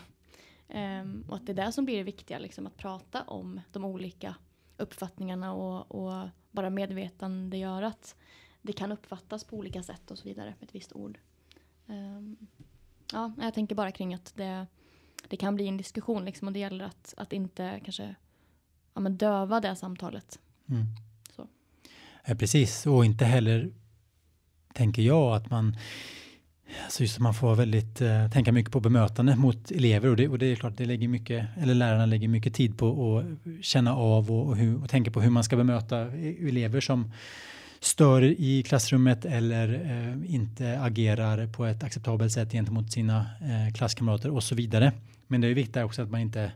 Um, 0.67 1.25
och 1.29 1.35
att 1.35 1.45
det 1.45 1.51
är 1.51 1.65
det 1.65 1.71
som 1.71 1.85
blir 1.85 1.97
det 1.97 2.03
viktiga, 2.03 2.39
liksom, 2.39 2.67
att 2.67 2.77
prata 2.77 3.21
om 3.21 3.61
de 3.71 3.85
olika 3.85 4.35
uppfattningarna 4.77 5.53
och, 5.53 5.91
och 5.91 6.29
bara 6.51 6.69
medvetandegöra 6.69 7.87
att 7.87 8.15
det 8.61 8.73
kan 8.73 8.91
uppfattas 8.91 9.43
på 9.43 9.57
olika 9.57 9.83
sätt 9.83 10.11
och 10.11 10.17
så 10.17 10.23
vidare 10.23 10.55
med 10.59 10.69
ett 10.69 10.75
visst 10.75 10.93
ord. 10.93 11.19
Um, 11.87 12.47
ja, 13.11 13.33
jag 13.41 13.53
tänker 13.53 13.75
bara 13.75 13.91
kring 13.91 14.13
att 14.13 14.33
det 14.35 14.67
det 15.29 15.37
kan 15.37 15.55
bli 15.55 15.67
en 15.67 15.77
diskussion 15.77 16.25
liksom, 16.25 16.47
och 16.47 16.53
det 16.53 16.59
gäller 16.59 16.85
att, 16.85 17.13
att 17.17 17.33
inte 17.33 17.79
kanske 17.83 18.15
ja, 18.93 19.01
men 19.01 19.17
döva 19.17 19.59
det 19.59 19.75
samtalet. 19.75 20.39
Mm. 20.69 20.85
Så. 21.35 21.47
Ja, 22.25 22.35
precis, 22.35 22.85
och 22.85 23.05
inte 23.05 23.25
heller 23.25 23.71
tänker 24.73 25.01
jag 25.01 25.35
att 25.35 25.49
man 25.49 25.77
Så 26.89 27.03
just 27.03 27.15
att 27.15 27.21
man 27.21 27.33
får 27.33 27.55
väldigt 27.55 28.01
uh, 28.01 28.29
tänka 28.31 28.51
mycket 28.51 28.71
på 28.71 28.79
bemötande 28.79 29.35
mot 29.35 29.71
elever 29.71 30.09
och 30.09 30.15
det, 30.15 30.27
och 30.27 30.39
det 30.39 30.45
är 30.45 30.55
klart 30.55 30.77
det 30.77 30.85
lägger 30.85 31.07
mycket, 31.07 31.47
eller 31.57 31.73
lärarna 31.73 32.05
lägger 32.05 32.27
mycket 32.27 32.53
tid 32.53 32.77
på 32.77 33.17
att 33.17 33.25
känna 33.65 33.95
av 33.95 34.31
och, 34.31 34.47
och, 34.47 34.57
hur, 34.57 34.83
och 34.83 34.89
tänka 34.89 35.11
på 35.11 35.21
hur 35.21 35.29
man 35.29 35.43
ska 35.43 35.55
bemöta 35.55 35.97
elever 35.97 36.81
som 36.81 37.11
stör 37.83 38.21
i 38.21 38.63
klassrummet 38.63 39.25
eller 39.25 39.73
eh, 39.73 40.33
inte 40.33 40.81
agerar 40.81 41.47
på 41.47 41.65
ett 41.65 41.83
acceptabelt 41.83 42.31
sätt 42.31 42.51
gentemot 42.51 42.91
sina 42.91 43.25
eh, 43.41 43.73
klasskamrater 43.73 44.29
och 44.29 44.43
så 44.43 44.55
vidare. 44.55 44.91
Men 45.27 45.41
det 45.41 45.47
är 45.47 45.53
viktigt 45.53 45.83
också 45.83 46.01
att 46.01 46.11
man 46.11 46.21
inte 46.21 46.51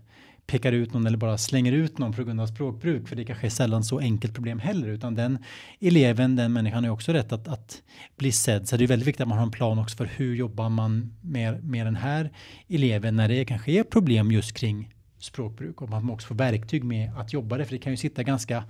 pekar 0.48 0.72
ut 0.72 0.94
någon 0.94 1.08
eller 1.08 1.18
bara 1.18 1.38
slänger 1.38 1.72
ut 1.72 1.98
någon 1.98 2.14
på 2.14 2.24
grund 2.24 2.42
av 2.42 2.48
språkbruk, 2.48 3.08
för 3.08 3.16
det 3.16 3.26
kanske 3.26 3.48
är 3.48 3.50
sällan 3.50 3.84
så 3.84 4.00
enkelt 4.00 4.34
problem 4.34 4.60
heller, 4.60 4.88
utan 4.88 5.16
den 5.16 5.38
eleven, 5.80 6.36
den 6.36 6.54
människan 6.54 6.84
har 6.84 6.92
också 6.92 7.14
rätt 7.14 7.32
att, 7.32 7.48
att 7.48 7.82
bli 8.18 8.32
sedd. 8.32 8.68
Så 8.68 8.78
det 8.78 8.84
är 8.84 8.88
väldigt 8.88 9.08
viktigt 9.08 9.22
att 9.22 9.28
man 9.28 9.38
har 9.38 9.46
en 9.46 9.52
plan 9.52 9.80
också 9.80 9.98
för 9.98 10.06
hur 10.06 10.36
jobbar 10.36 10.70
man 10.70 11.14
med, 11.22 11.64
med 11.64 11.86
den 11.86 11.96
här 11.96 12.32
eleven 12.68 13.16
när 13.16 13.28
det 13.28 13.46
kanske 13.46 13.72
är 13.72 13.84
problem 13.84 14.32
just 14.32 14.58
kring 14.58 14.94
språkbruk 15.20 15.82
och 15.82 15.90
man 15.90 16.10
också 16.10 16.28
får 16.28 16.36
verktyg 16.36 16.84
med 16.84 17.12
att 17.18 17.34
jobba 17.34 17.58
det, 17.58 17.66
för 17.66 17.72
det 17.72 17.80
kan 17.80 17.94
ju 17.94 17.98
sitta 17.98 18.24
ganska 18.24 18.64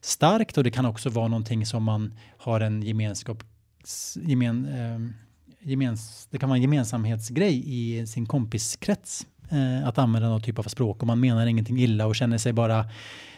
starkt 0.00 0.58
och 0.58 0.64
det 0.64 0.70
kan 0.70 0.86
också 0.86 1.10
vara 1.10 1.28
någonting 1.28 1.66
som 1.66 1.82
man 1.82 2.14
har 2.38 2.60
en 2.60 2.82
gemenskap, 2.82 3.44
gemen, 4.14 4.66
eh, 4.66 5.68
gemens, 5.70 6.28
det 6.30 6.38
kan 6.38 6.48
vara 6.48 6.56
en 6.56 6.62
gemensamhetsgrej 6.62 7.62
i 7.66 8.06
sin 8.06 8.26
kompiskrets 8.26 9.26
eh, 9.50 9.88
att 9.88 9.98
använda 9.98 10.28
någon 10.28 10.42
typ 10.42 10.58
av 10.58 10.62
språk 10.62 11.00
och 11.00 11.06
man 11.06 11.20
menar 11.20 11.46
ingenting 11.46 11.78
illa 11.78 12.06
och 12.06 12.16
känner 12.16 12.38
sig 12.38 12.52
bara 12.52 12.86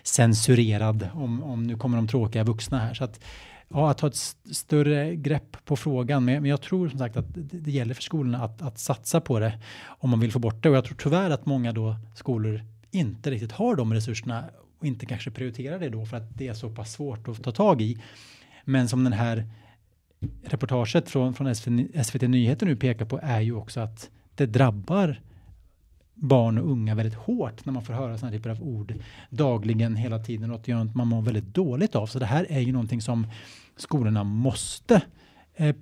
censurerad 0.03 1.09
om, 1.14 1.42
om 1.42 1.62
nu 1.62 1.77
kommer 1.77 1.96
de 1.96 2.09
tråkiga 2.09 2.44
vuxna 2.44 2.79
här. 2.79 2.94
Så 2.94 3.05
att, 3.05 3.20
ja, 3.68 3.90
att 3.90 3.98
ta 3.98 4.07
ett 4.07 4.14
st 4.14 4.55
större 4.55 5.16
grepp 5.16 5.57
på 5.64 5.77
frågan. 5.77 6.25
Men, 6.25 6.42
men, 6.42 6.51
jag 6.51 6.62
tror 6.62 6.88
som 6.88 6.98
sagt 6.98 7.16
att 7.16 7.35
det, 7.35 7.59
det 7.59 7.70
gäller 7.70 7.94
för 7.94 8.03
skolorna 8.03 8.44
att, 8.44 8.62
att, 8.62 8.79
satsa 8.79 9.20
på 9.20 9.38
det 9.38 9.59
om 9.85 10.11
man 10.11 10.20
vill 10.20 10.33
få 10.33 10.38
bort 10.38 10.62
det. 10.62 10.68
Och 10.68 10.77
jag 10.77 10.85
tror 10.85 10.96
tyvärr 10.96 11.31
att 11.31 11.46
många 11.46 11.72
då 11.72 11.96
skolor 12.14 12.62
inte 12.90 13.31
riktigt 13.31 13.53
har 13.53 13.77
de 13.77 13.94
resurserna 13.94 14.44
och 14.82 14.88
inte 14.88 15.06
kanske 15.06 15.30
prioriterar 15.30 15.78
det 15.78 15.88
då 15.88 16.06
för 16.06 16.16
att 16.16 16.38
det 16.38 16.48
är 16.48 16.54
så 16.54 16.70
pass 16.70 16.92
svårt 16.92 17.28
att 17.28 17.42
ta 17.42 17.52
tag 17.52 17.82
i. 17.82 17.98
Men 18.64 18.88
som 18.88 19.04
den 19.04 19.12
här 19.12 19.44
reportaget 20.44 21.10
från, 21.10 21.34
från 21.34 21.54
SVT 22.04 22.22
Nyheter 22.22 22.66
nu 22.66 22.76
pekar 22.76 23.04
på 23.04 23.20
är 23.22 23.40
ju 23.40 23.54
också 23.54 23.80
att 23.80 24.10
det 24.34 24.46
drabbar 24.46 25.20
barn 26.14 26.58
och 26.58 26.70
unga 26.70 26.94
väldigt 26.94 27.14
hårt 27.14 27.64
när 27.64 27.72
man 27.72 27.84
får 27.84 27.94
höra 27.94 28.18
sådana 28.18 28.36
typer 28.36 28.50
av 28.50 28.62
ord 28.62 28.94
dagligen 29.30 29.96
hela 29.96 30.18
tiden 30.18 30.50
och 30.50 30.56
att 30.56 30.68
gör 30.68 30.90
man 30.94 31.08
mår 31.08 31.22
väldigt 31.22 31.54
dåligt 31.54 31.94
av. 31.94 32.06
Så 32.06 32.18
det 32.18 32.26
här 32.26 32.46
är 32.48 32.60
ju 32.60 32.72
någonting 32.72 33.00
som 33.00 33.26
skolorna 33.76 34.24
måste 34.24 35.02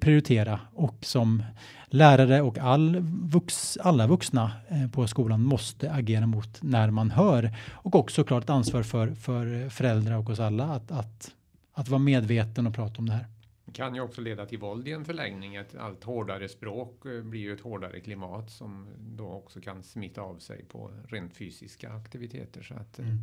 prioritera 0.01 0.61
och 0.75 0.97
som 1.01 1.43
lärare 1.91 2.43
och 2.43 2.59
all 2.59 2.97
vux, 3.33 3.77
alla 3.77 4.07
vuxna 4.07 4.53
eh, 4.69 4.91
på 4.91 5.07
skolan 5.07 5.43
måste 5.43 5.93
agera 5.93 6.27
mot 6.27 6.63
när 6.63 6.91
man 6.91 7.11
hör 7.11 7.57
och 7.73 7.95
också 7.95 8.25
klart 8.25 8.51
ansvar 8.51 8.83
för, 8.83 9.15
för 9.15 9.69
föräldrar 9.69 10.19
och 10.19 10.31
oss 10.31 10.41
alla 10.41 10.65
att, 10.65 10.91
att, 10.91 11.35
att 11.73 11.89
vara 11.89 11.99
medveten 11.99 12.67
och 12.67 12.75
prata 12.75 12.99
om 12.99 13.07
det 13.07 13.13
här. 13.13 13.27
Det 13.65 13.73
kan 13.73 13.95
ju 13.95 14.01
också 14.01 14.21
leda 14.21 14.47
till 14.47 14.59
våld 14.59 14.89
i 14.89 14.93
en 14.93 15.05
förlängning. 15.05 15.55
Ett 15.55 15.75
allt 15.75 16.05
hårdare 16.05 16.49
språk 16.49 17.07
eh, 17.07 17.23
blir 17.23 17.41
ju 17.41 17.53
ett 17.53 17.61
hårdare 17.61 18.01
klimat 18.01 18.51
som 18.51 18.89
då 18.99 19.33
också 19.33 19.61
kan 19.61 19.83
smitta 19.83 20.21
av 20.21 20.39
sig 20.39 20.65
på 20.65 20.91
rent 21.09 21.35
fysiska 21.35 21.93
aktiviteter. 21.93 22.63
Så 22.63 22.75
att 22.75 22.99
eh, 22.99 23.07
mm. 23.07 23.19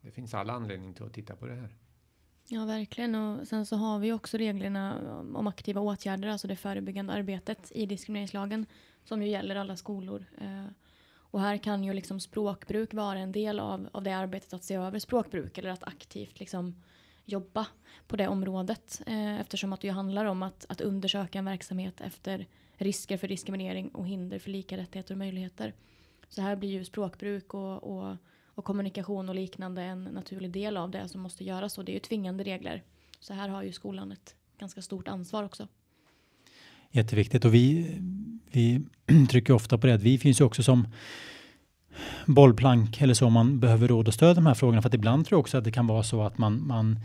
det 0.00 0.10
finns 0.10 0.34
all 0.34 0.50
anledning 0.50 0.94
till 0.94 1.04
att 1.04 1.12
titta 1.12 1.36
på 1.36 1.46
det 1.46 1.54
här. 1.54 1.70
Ja, 2.50 2.64
verkligen. 2.64 3.14
Och 3.14 3.48
sen 3.48 3.66
så 3.66 3.76
har 3.76 3.98
vi 3.98 4.12
också 4.12 4.36
reglerna 4.36 5.00
om 5.34 5.46
aktiva 5.46 5.80
åtgärder, 5.80 6.28
alltså 6.28 6.48
det 6.48 6.56
förebyggande 6.56 7.12
arbetet 7.12 7.72
i 7.74 7.86
diskrimineringslagen 7.86 8.66
som 9.04 9.22
ju 9.22 9.28
gäller 9.28 9.56
alla 9.56 9.76
skolor. 9.76 10.24
Eh, 10.40 10.64
och 11.30 11.40
här 11.40 11.56
kan 11.56 11.84
ju 11.84 11.92
liksom 11.92 12.20
språkbruk 12.20 12.94
vara 12.94 13.18
en 13.18 13.32
del 13.32 13.60
av, 13.60 13.88
av 13.92 14.02
det 14.02 14.12
arbetet 14.12 14.52
att 14.52 14.64
se 14.64 14.74
över 14.74 14.98
språkbruk 14.98 15.58
eller 15.58 15.70
att 15.70 15.84
aktivt 15.84 16.40
liksom 16.40 16.82
jobba 17.24 17.66
på 18.06 18.16
det 18.16 18.28
området 18.28 19.02
eh, 19.06 19.40
eftersom 19.40 19.72
att 19.72 19.80
det 19.80 19.88
handlar 19.88 20.24
om 20.24 20.42
att, 20.42 20.66
att 20.68 20.80
undersöka 20.80 21.38
en 21.38 21.44
verksamhet 21.44 22.00
efter 22.00 22.46
risker 22.76 23.16
för 23.16 23.28
diskriminering 23.28 23.88
och 23.88 24.08
hinder 24.08 24.38
för 24.38 24.50
lika 24.50 24.76
rättigheter 24.76 25.14
och 25.14 25.18
möjligheter. 25.18 25.74
Så 26.28 26.42
här 26.42 26.56
blir 26.56 26.70
ju 26.70 26.84
språkbruk 26.84 27.54
och, 27.54 27.82
och, 27.82 28.16
och 28.58 28.64
kommunikation 28.64 29.28
och 29.28 29.34
liknande 29.34 29.82
en 29.82 30.04
naturlig 30.04 30.50
del 30.50 30.76
av 30.76 30.90
det 30.90 31.08
som 31.08 31.20
måste 31.20 31.44
göras 31.44 31.78
och 31.78 31.84
det 31.84 31.92
är 31.92 31.94
ju 31.94 32.00
tvingande 32.00 32.44
regler. 32.44 32.82
Så 33.20 33.34
här 33.34 33.48
har 33.48 33.62
ju 33.62 33.72
skolan 33.72 34.12
ett 34.12 34.34
ganska 34.58 34.82
stort 34.82 35.08
ansvar 35.08 35.44
också. 35.44 35.68
Jätteviktigt 36.90 37.44
och 37.44 37.54
vi, 37.54 37.96
vi 38.52 38.80
trycker 39.30 39.52
ofta 39.52 39.78
på 39.78 39.86
det 39.86 39.94
att 39.94 40.02
vi 40.02 40.18
finns 40.18 40.40
ju 40.40 40.44
också 40.44 40.62
som 40.62 40.88
bollplank 42.26 43.00
eller 43.02 43.14
så 43.14 43.26
om 43.26 43.32
man 43.32 43.60
behöver 43.60 43.88
råd 43.88 44.08
och 44.08 44.14
stöd 44.14 44.30
i 44.30 44.34
de 44.34 44.46
här 44.46 44.54
frågorna. 44.54 44.82
För 44.82 44.88
att 44.88 44.94
ibland 44.94 45.26
tror 45.26 45.36
jag 45.36 45.40
också 45.40 45.58
att 45.58 45.64
det 45.64 45.72
kan 45.72 45.86
vara 45.86 46.02
så 46.02 46.22
att 46.22 46.38
man, 46.38 46.66
man 46.66 47.00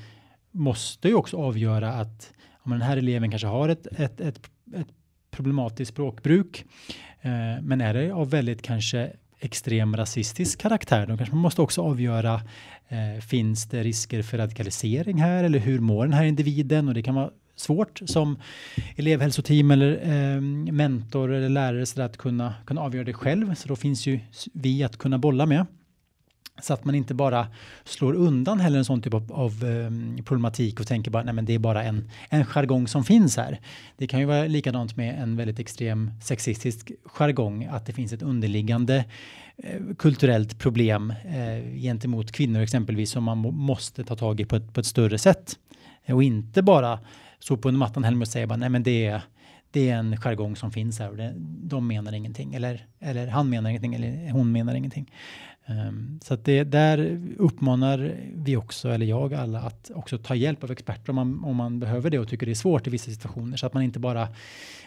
måste 0.51 1.07
ju 1.07 1.13
också 1.13 1.37
avgöra 1.37 1.93
att 1.93 2.33
om 2.53 2.71
den 2.71 2.81
här 2.81 2.97
eleven 2.97 3.29
kanske 3.29 3.47
har 3.47 3.69
ett, 3.69 3.87
ett, 3.87 4.21
ett, 4.21 4.49
ett 4.75 4.87
problematiskt 5.31 5.91
språkbruk. 5.91 6.65
Eh, 7.21 7.61
men 7.61 7.81
är 7.81 7.93
det 7.93 8.11
av 8.11 8.29
väldigt 8.29 8.61
kanske 8.61 9.13
extrem 9.45 9.97
rasistisk 9.97 10.61
karaktär, 10.61 11.07
då 11.07 11.17
kanske 11.17 11.35
man 11.35 11.41
måste 11.41 11.61
också 11.61 11.81
avgöra 11.81 12.41
eh, 12.87 13.21
finns 13.21 13.65
det 13.65 13.83
risker 13.83 14.23
för 14.23 14.37
radikalisering 14.37 15.17
här 15.17 15.43
eller 15.43 15.59
hur 15.59 15.79
mår 15.79 16.05
den 16.05 16.13
här 16.13 16.25
individen? 16.25 16.87
Och 16.87 16.93
det 16.93 17.03
kan 17.03 17.15
vara 17.15 17.29
svårt 17.55 18.01
som 18.05 18.39
elevhälsoteam 18.95 19.71
eller 19.71 19.91
eh, 20.03 20.41
mentor 20.71 21.31
eller 21.31 21.49
lärare 21.49 21.85
så 21.85 22.01
att 22.01 22.17
kunna, 22.17 22.53
kunna 22.65 22.81
avgöra 22.81 23.03
det 23.03 23.13
själv. 23.13 23.55
Så 23.55 23.67
då 23.67 23.75
finns 23.75 24.07
ju 24.07 24.19
vi 24.53 24.83
att 24.83 24.97
kunna 24.97 25.17
bolla 25.17 25.45
med. 25.45 25.65
Så 26.61 26.73
att 26.73 26.85
man 26.85 26.95
inte 26.95 27.13
bara 27.13 27.47
slår 27.83 28.13
undan 28.13 28.59
heller 28.59 28.77
en 28.77 28.85
sån 28.85 29.01
typ 29.01 29.13
av, 29.13 29.33
av 29.33 29.63
um, 29.63 30.23
problematik 30.25 30.79
och 30.79 30.87
tänker 30.87 31.11
bara 31.11 31.23
nej 31.23 31.33
men 31.33 31.45
det 31.45 31.53
är 31.53 31.59
bara 31.59 31.83
en, 31.83 32.09
en 32.29 32.45
jargong 32.45 32.87
som 32.87 33.03
finns 33.03 33.37
här. 33.37 33.59
Det 33.97 34.07
kan 34.07 34.19
ju 34.19 34.25
vara 34.25 34.45
likadant 34.45 34.95
med 34.95 35.21
en 35.21 35.35
väldigt 35.35 35.59
extrem 35.59 36.11
sexistisk 36.21 36.91
jargong, 37.05 37.65
att 37.65 37.85
det 37.85 37.93
finns 37.93 38.13
ett 38.13 38.21
underliggande 38.21 39.05
eh, 39.57 39.81
kulturellt 39.97 40.59
problem 40.59 41.13
eh, 41.25 41.81
gentemot 41.81 42.31
kvinnor 42.31 42.61
exempelvis 42.61 43.11
som 43.11 43.23
man 43.23 43.37
måste 43.37 44.03
ta 44.03 44.15
tag 44.15 44.39
i 44.39 44.45
på 44.45 44.55
ett, 44.55 44.73
på 44.73 44.79
ett 44.79 44.85
större 44.85 45.17
sätt. 45.17 45.55
Och 46.07 46.23
inte 46.23 46.61
bara 46.61 46.99
så 47.39 47.57
på 47.57 47.71
mattan 47.71 48.03
heller 48.03 48.21
och 48.21 48.27
säga 48.27 48.47
bara 48.47 48.57
nej 48.57 48.69
men 48.69 48.83
det 48.83 49.05
är 49.05 49.21
det 49.71 49.89
är 49.89 49.95
en 49.95 50.17
jargong 50.17 50.55
som 50.55 50.71
finns 50.71 50.99
här 50.99 51.09
och 51.09 51.17
det, 51.17 51.33
de 51.37 51.87
menar 51.87 52.13
ingenting 52.13 52.53
eller, 52.53 52.85
eller 52.99 53.27
han 53.27 53.49
menar 53.49 53.69
ingenting 53.69 53.93
eller 53.93 54.31
hon 54.31 54.51
menar 54.51 54.75
ingenting. 54.75 55.11
Um, 55.67 56.19
så 56.23 56.33
att 56.33 56.45
det, 56.45 56.63
där 56.63 57.21
uppmanar 57.37 58.17
vi 58.33 58.57
också, 58.57 58.89
eller 58.89 59.05
jag 59.05 59.33
alla, 59.33 59.59
att 59.59 59.91
också 59.95 60.17
ta 60.17 60.35
hjälp 60.35 60.63
av 60.63 60.71
experter 60.71 61.09
om 61.09 61.15
man, 61.15 61.43
om 61.43 61.55
man 61.55 61.79
behöver 61.79 62.09
det 62.09 62.19
och 62.19 62.29
tycker 62.29 62.45
det 62.45 62.51
är 62.51 62.55
svårt 62.55 62.87
i 62.87 62.89
vissa 62.89 63.11
situationer 63.11 63.57
så 63.57 63.65
att 63.65 63.73
man 63.73 63.83
inte 63.83 63.99
bara 63.99 64.27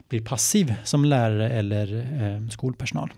blir 0.08 0.24
passiv 0.24 0.74
som 0.84 1.04
lärare 1.04 1.50
eller 1.50 1.94
um, 2.36 2.50
skolpersonal. 2.50 3.12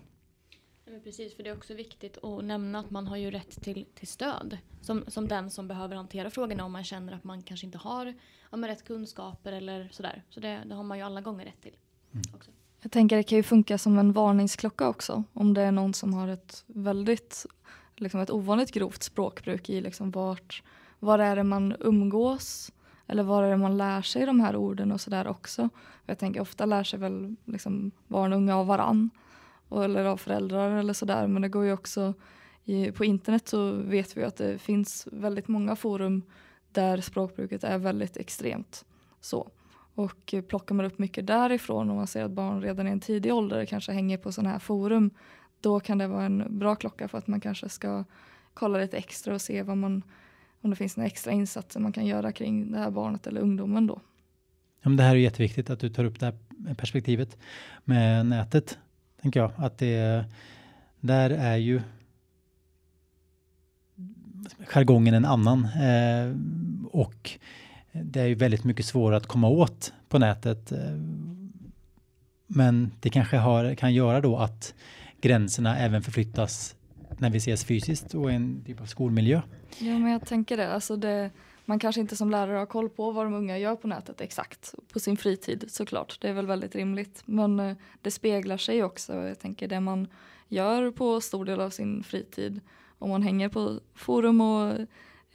precis, 1.03 1.35
för 1.35 1.43
det 1.43 1.49
är 1.49 1.57
också 1.57 1.73
viktigt 1.73 2.17
att 2.23 2.43
nämna 2.43 2.79
att 2.79 2.89
man 2.89 3.07
har 3.07 3.17
ju 3.17 3.31
rätt 3.31 3.61
till, 3.61 3.85
till 3.93 4.07
stöd 4.07 4.57
som, 4.81 5.03
som 5.07 5.27
den 5.27 5.51
som 5.51 5.67
behöver 5.67 5.95
hantera 5.95 6.29
frågorna 6.29 6.65
om 6.65 6.71
man 6.71 6.83
känner 6.83 7.13
att 7.13 7.23
man 7.23 7.41
kanske 7.41 7.65
inte 7.65 7.77
har 7.77 8.13
ja, 8.51 8.57
rätt 8.57 8.83
kunskaper 8.83 9.51
eller 9.51 9.89
sådär. 9.91 10.23
Så 10.29 10.39
det, 10.39 10.59
det 10.65 10.75
har 10.75 10.83
man 10.83 10.97
ju 10.97 11.03
alla 11.03 11.21
gånger 11.21 11.45
rätt 11.45 11.61
till. 11.61 11.75
Mm. 12.11 12.23
Också. 12.35 12.51
Jag 12.81 12.91
tänker 12.91 13.17
det 13.17 13.23
kan 13.23 13.35
ju 13.35 13.43
funka 13.43 13.77
som 13.77 13.99
en 13.99 14.11
varningsklocka 14.11 14.87
också. 14.87 15.23
Om 15.33 15.53
det 15.53 15.61
är 15.61 15.71
någon 15.71 15.93
som 15.93 16.13
har 16.13 16.27
ett 16.27 16.63
väldigt, 16.67 17.45
liksom 17.95 18.19
ett 18.19 18.31
ovanligt 18.31 18.71
grovt 18.71 19.03
språkbruk 19.03 19.69
i 19.69 19.81
liksom 19.81 20.11
vart, 20.11 20.63
var 20.99 21.19
är 21.19 21.35
det 21.35 21.43
man 21.43 21.75
umgås? 21.79 22.71
Eller 23.07 23.23
var 23.23 23.43
är 23.43 23.49
det 23.49 23.57
man 23.57 23.77
lär 23.77 24.01
sig 24.01 24.25
de 24.25 24.39
här 24.39 24.55
orden 24.55 24.91
och 24.91 25.01
sådär 25.01 25.27
också? 25.27 25.69
Jag 26.05 26.17
tänker 26.17 26.41
ofta 26.41 26.65
lär 26.65 26.83
sig 26.83 26.99
väl 26.99 27.35
liksom 27.45 27.91
barn 28.07 28.33
och 28.33 28.37
unga 28.37 28.57
av 28.57 28.67
varann. 28.67 29.09
Eller 29.71 30.05
av 30.05 30.17
föräldrar 30.17 30.71
eller 30.71 30.93
sådär. 30.93 31.27
Men 31.27 31.41
det 31.41 31.49
går 31.49 31.65
ju 31.65 31.73
också 31.73 32.13
i, 32.65 32.91
på 32.91 33.05
internet 33.05 33.47
så 33.47 33.71
vet 33.71 34.17
vi 34.17 34.23
att 34.23 34.35
det 34.35 34.57
finns 34.57 35.07
väldigt 35.11 35.47
många 35.47 35.75
forum 35.75 36.21
där 36.71 37.01
språkbruket 37.01 37.63
är 37.63 37.77
väldigt 37.77 38.17
extremt. 38.17 38.85
Så. 39.21 39.49
Och 39.99 40.33
eh, 40.33 40.41
plockar 40.41 40.75
man 40.75 40.85
upp 40.85 40.99
mycket 40.99 41.27
därifrån 41.27 41.89
och 41.89 41.95
man 41.95 42.07
ser 42.07 42.23
att 42.23 42.31
barn 42.31 42.61
redan 42.61 42.87
i 42.87 42.91
en 42.91 42.99
tidig 42.99 43.33
ålder 43.33 43.65
kanske 43.65 43.91
hänger 43.91 44.17
på 44.17 44.31
sådana 44.31 44.49
här 44.49 44.59
forum, 44.59 45.11
då 45.61 45.79
kan 45.79 45.97
det 45.97 46.07
vara 46.07 46.23
en 46.23 46.59
bra 46.59 46.75
klocka 46.75 47.07
för 47.07 47.17
att 47.17 47.27
man 47.27 47.41
kanske 47.41 47.69
ska 47.69 48.03
kolla 48.53 48.79
lite 48.79 48.97
extra 48.97 49.33
och 49.33 49.41
se 49.41 49.63
vad 49.63 49.77
man, 49.77 50.03
om 50.61 50.69
det 50.69 50.75
finns 50.75 50.97
några 50.97 51.07
extra 51.07 51.31
insatser 51.31 51.79
man 51.79 51.91
kan 51.91 52.05
göra 52.05 52.31
kring 52.31 52.71
det 52.71 52.77
här 52.77 52.91
barnet 52.91 53.27
eller 53.27 53.41
ungdomen 53.41 53.87
då. 53.87 54.01
Ja, 54.81 54.89
men 54.89 54.97
det 54.97 55.03
här 55.03 55.15
är 55.15 55.19
jätteviktigt 55.19 55.69
att 55.69 55.79
du 55.79 55.89
tar 55.89 56.03
upp 56.03 56.19
det 56.19 56.25
här 56.25 56.75
perspektivet 56.75 57.37
med 57.83 58.25
nätet, 58.25 58.77
tänker 59.21 59.39
jag. 59.39 59.51
Att 59.57 59.77
det, 59.77 60.25
där 60.99 61.29
är 61.29 61.57
ju 61.57 61.81
jargongen 64.67 65.13
en 65.13 65.25
annan. 65.25 65.65
Eh, 65.65 66.35
och 66.91 67.39
det 67.91 68.21
är 68.21 68.25
ju 68.25 68.35
väldigt 68.35 68.63
mycket 68.63 68.85
svårare 68.85 69.17
att 69.17 69.27
komma 69.27 69.47
åt 69.47 69.93
på 70.09 70.19
nätet. 70.19 70.73
Men 72.47 72.91
det 72.99 73.09
kanske 73.09 73.37
har, 73.37 73.75
kan 73.75 73.93
göra 73.93 74.21
då 74.21 74.37
att 74.37 74.73
gränserna 75.21 75.77
även 75.77 76.01
förflyttas 76.01 76.75
när 77.17 77.29
vi 77.29 77.37
ses 77.37 77.65
fysiskt 77.65 78.13
och 78.13 78.31
i 78.31 78.35
en 78.35 78.63
typ 78.65 78.81
av 78.81 78.85
skolmiljö. 78.85 79.41
Ja, 79.77 79.99
men 79.99 80.11
jag 80.11 80.25
tänker 80.25 80.57
det. 80.57 80.73
Alltså 80.73 80.95
det. 80.95 81.31
Man 81.65 81.79
kanske 81.79 82.01
inte 82.01 82.15
som 82.15 82.31
lärare 82.31 82.57
har 82.57 82.65
koll 82.65 82.89
på 82.89 83.11
vad 83.11 83.25
de 83.25 83.33
unga 83.33 83.57
gör 83.57 83.75
på 83.75 83.87
nätet 83.87 84.21
exakt 84.21 84.75
på 84.93 84.99
sin 84.99 85.17
fritid 85.17 85.65
såklart. 85.67 86.17
Det 86.21 86.29
är 86.29 86.33
väl 86.33 86.47
väldigt 86.47 86.75
rimligt. 86.75 87.21
Men 87.25 87.59
eh, 87.59 87.77
det 88.01 88.11
speglar 88.11 88.57
sig 88.57 88.83
också. 88.83 89.13
Jag 89.13 89.39
tänker 89.39 89.67
det 89.67 89.79
man 89.79 90.07
gör 90.47 90.91
på 90.91 91.21
stor 91.21 91.45
del 91.45 91.61
av 91.61 91.69
sin 91.69 92.03
fritid. 92.03 92.59
Om 92.99 93.09
man 93.09 93.23
hänger 93.23 93.49
på 93.49 93.79
forum 93.95 94.41
och 94.41 94.73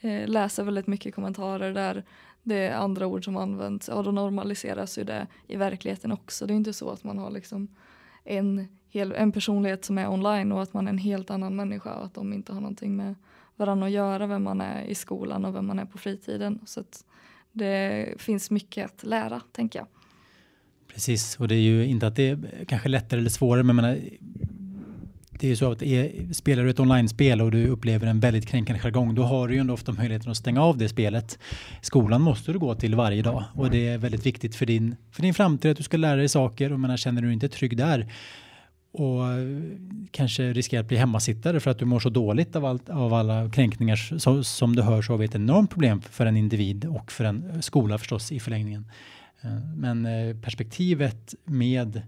eh, 0.01 0.27
läser 0.27 0.63
väldigt 0.63 0.87
mycket 0.87 1.15
kommentarer 1.15 1.73
där 1.73 2.03
det 2.45 2.55
är 2.55 2.75
andra 2.75 3.07
ord 3.07 3.25
som 3.25 3.37
används, 3.37 3.87
ja 3.87 4.01
då 4.01 4.11
normaliseras 4.11 4.97
ju 4.97 5.03
det 5.03 5.27
i 5.47 5.55
verkligheten 5.55 6.11
också. 6.11 6.45
Det 6.45 6.53
är 6.53 6.55
inte 6.55 6.73
så 6.73 6.89
att 6.89 7.03
man 7.03 7.17
har 7.17 7.31
liksom 7.31 7.67
en, 8.23 8.67
hel, 8.89 9.11
en 9.11 9.31
personlighet 9.31 9.85
som 9.85 9.97
är 9.97 10.09
online 10.09 10.51
och 10.51 10.61
att 10.61 10.73
man 10.73 10.87
är 10.87 10.89
en 10.89 10.97
helt 10.97 11.31
annan 11.31 11.55
människa 11.55 11.93
och 11.93 12.05
att 12.05 12.13
de 12.13 12.33
inte 12.33 12.53
har 12.53 12.61
någonting 12.61 12.95
med 12.95 13.15
varandra 13.55 13.85
att 13.87 13.93
göra, 13.93 14.27
vem 14.27 14.43
man 14.43 14.61
är 14.61 14.83
i 14.83 14.95
skolan 14.95 15.45
och 15.45 15.55
vem 15.55 15.67
man 15.67 15.79
är 15.79 15.85
på 15.85 15.97
fritiden. 15.97 16.59
Så 16.65 16.79
att 16.79 17.05
det 17.51 18.13
finns 18.17 18.51
mycket 18.51 18.85
att 18.85 19.03
lära, 19.03 19.41
tänker 19.51 19.79
jag. 19.79 19.87
Precis, 20.87 21.39
och 21.39 21.47
det 21.47 21.55
är 21.55 21.61
ju 21.61 21.85
inte 21.85 22.07
att 22.07 22.15
det 22.15 22.29
är 22.29 22.65
kanske 22.67 22.89
lättare 22.89 23.19
eller 23.19 23.29
svårare, 23.29 23.63
men 23.63 23.75
menar, 23.75 23.99
det 25.39 25.47
är 25.47 25.49
ju 25.49 25.55
så 25.55 25.71
att 25.71 25.81
är, 25.81 26.33
spelar 26.33 26.63
du 26.63 26.69
ett 26.69 26.79
online-spel 26.79 27.41
och 27.41 27.51
du 27.51 27.67
upplever 27.67 28.07
en 28.07 28.19
väldigt 28.19 28.47
kränkande 28.47 28.81
jargong, 28.81 29.15
då 29.15 29.23
har 29.23 29.47
du 29.47 29.53
ju 29.53 29.59
ändå 29.59 29.73
ofta 29.73 29.91
möjligheten 29.91 30.31
att 30.31 30.37
stänga 30.37 30.61
av 30.61 30.77
det 30.77 30.89
spelet. 30.89 31.39
Skolan 31.81 32.21
måste 32.21 32.53
du 32.53 32.59
gå 32.59 32.75
till 32.75 32.95
varje 32.95 33.21
dag 33.21 33.43
och 33.53 33.69
det 33.69 33.87
är 33.87 33.97
väldigt 33.97 34.25
viktigt 34.25 34.55
för 34.55 34.65
din, 34.65 34.95
för 35.11 35.21
din 35.21 35.33
framtid 35.33 35.71
att 35.71 35.77
du 35.77 35.83
ska 35.83 35.97
lära 35.97 36.15
dig 36.15 36.29
saker 36.29 36.73
och 36.73 36.79
menar, 36.79 36.97
känner 36.97 37.21
du 37.21 37.33
inte 37.33 37.49
trygg 37.49 37.77
där 37.77 38.07
och 38.97 39.23
kanske 40.11 40.53
riskerar 40.53 40.81
att 40.81 40.87
bli 40.87 40.97
hemmasittare 40.97 41.59
för 41.59 41.71
att 41.71 41.79
du 41.79 41.85
mår 41.85 41.99
så 41.99 42.09
dåligt 42.09 42.55
av, 42.55 42.65
allt, 42.65 42.89
av 42.89 43.13
alla 43.13 43.49
kränkningar 43.49 43.95
så, 43.95 44.43
som 44.43 44.75
du 44.75 44.81
hör 44.81 45.01
så 45.01 45.13
har 45.13 45.17
vi 45.17 45.25
ett 45.25 45.35
enormt 45.35 45.69
problem 45.69 46.01
för 46.01 46.25
en 46.25 46.37
individ 46.37 46.85
och 46.85 47.11
för 47.11 47.23
en 47.23 47.61
skola 47.61 47.97
förstås 47.97 48.31
i 48.31 48.39
förlängningen. 48.39 48.91
Eh, 49.41 49.49
men 49.75 50.05
eh, 50.05 50.35
perspektivet 50.35 51.35
med 51.45 52.01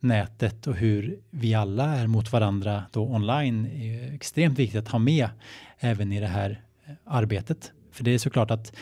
nätet 0.00 0.66
och 0.66 0.76
hur 0.76 1.18
vi 1.30 1.54
alla 1.54 1.96
är 1.96 2.06
mot 2.06 2.32
varandra 2.32 2.82
då 2.92 3.02
online 3.02 3.66
är 3.66 4.14
extremt 4.14 4.58
viktigt 4.58 4.80
att 4.80 4.88
ha 4.88 4.98
med 4.98 5.28
även 5.78 6.12
i 6.12 6.20
det 6.20 6.26
här 6.26 6.60
eh, 6.86 6.92
arbetet. 7.04 7.72
För 7.92 8.04
det 8.04 8.10
är 8.10 8.18
såklart 8.18 8.50
att 8.50 8.72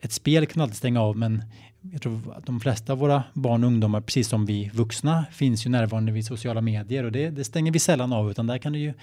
ett 0.00 0.12
spel 0.12 0.46
kan 0.46 0.62
alltid 0.62 0.76
stänga 0.76 1.02
av 1.02 1.16
men 1.16 1.42
jag 1.80 2.02
tror 2.02 2.34
att 2.36 2.46
de 2.46 2.60
flesta 2.60 2.92
av 2.92 2.98
våra 2.98 3.22
barn 3.34 3.64
och 3.64 3.68
ungdomar, 3.68 4.00
precis 4.00 4.28
som 4.28 4.46
vi 4.46 4.70
vuxna, 4.74 5.24
finns 5.32 5.66
ju 5.66 5.70
närvarande 5.70 6.12
vid 6.12 6.26
sociala 6.26 6.60
medier 6.60 7.04
och 7.04 7.12
det, 7.12 7.30
det 7.30 7.44
stänger 7.44 7.72
vi 7.72 7.78
sällan 7.78 8.12
av 8.12 8.30
utan 8.30 8.46
där 8.46 8.58
kan 8.58 8.72
det 8.72 8.78
ju 8.78 8.94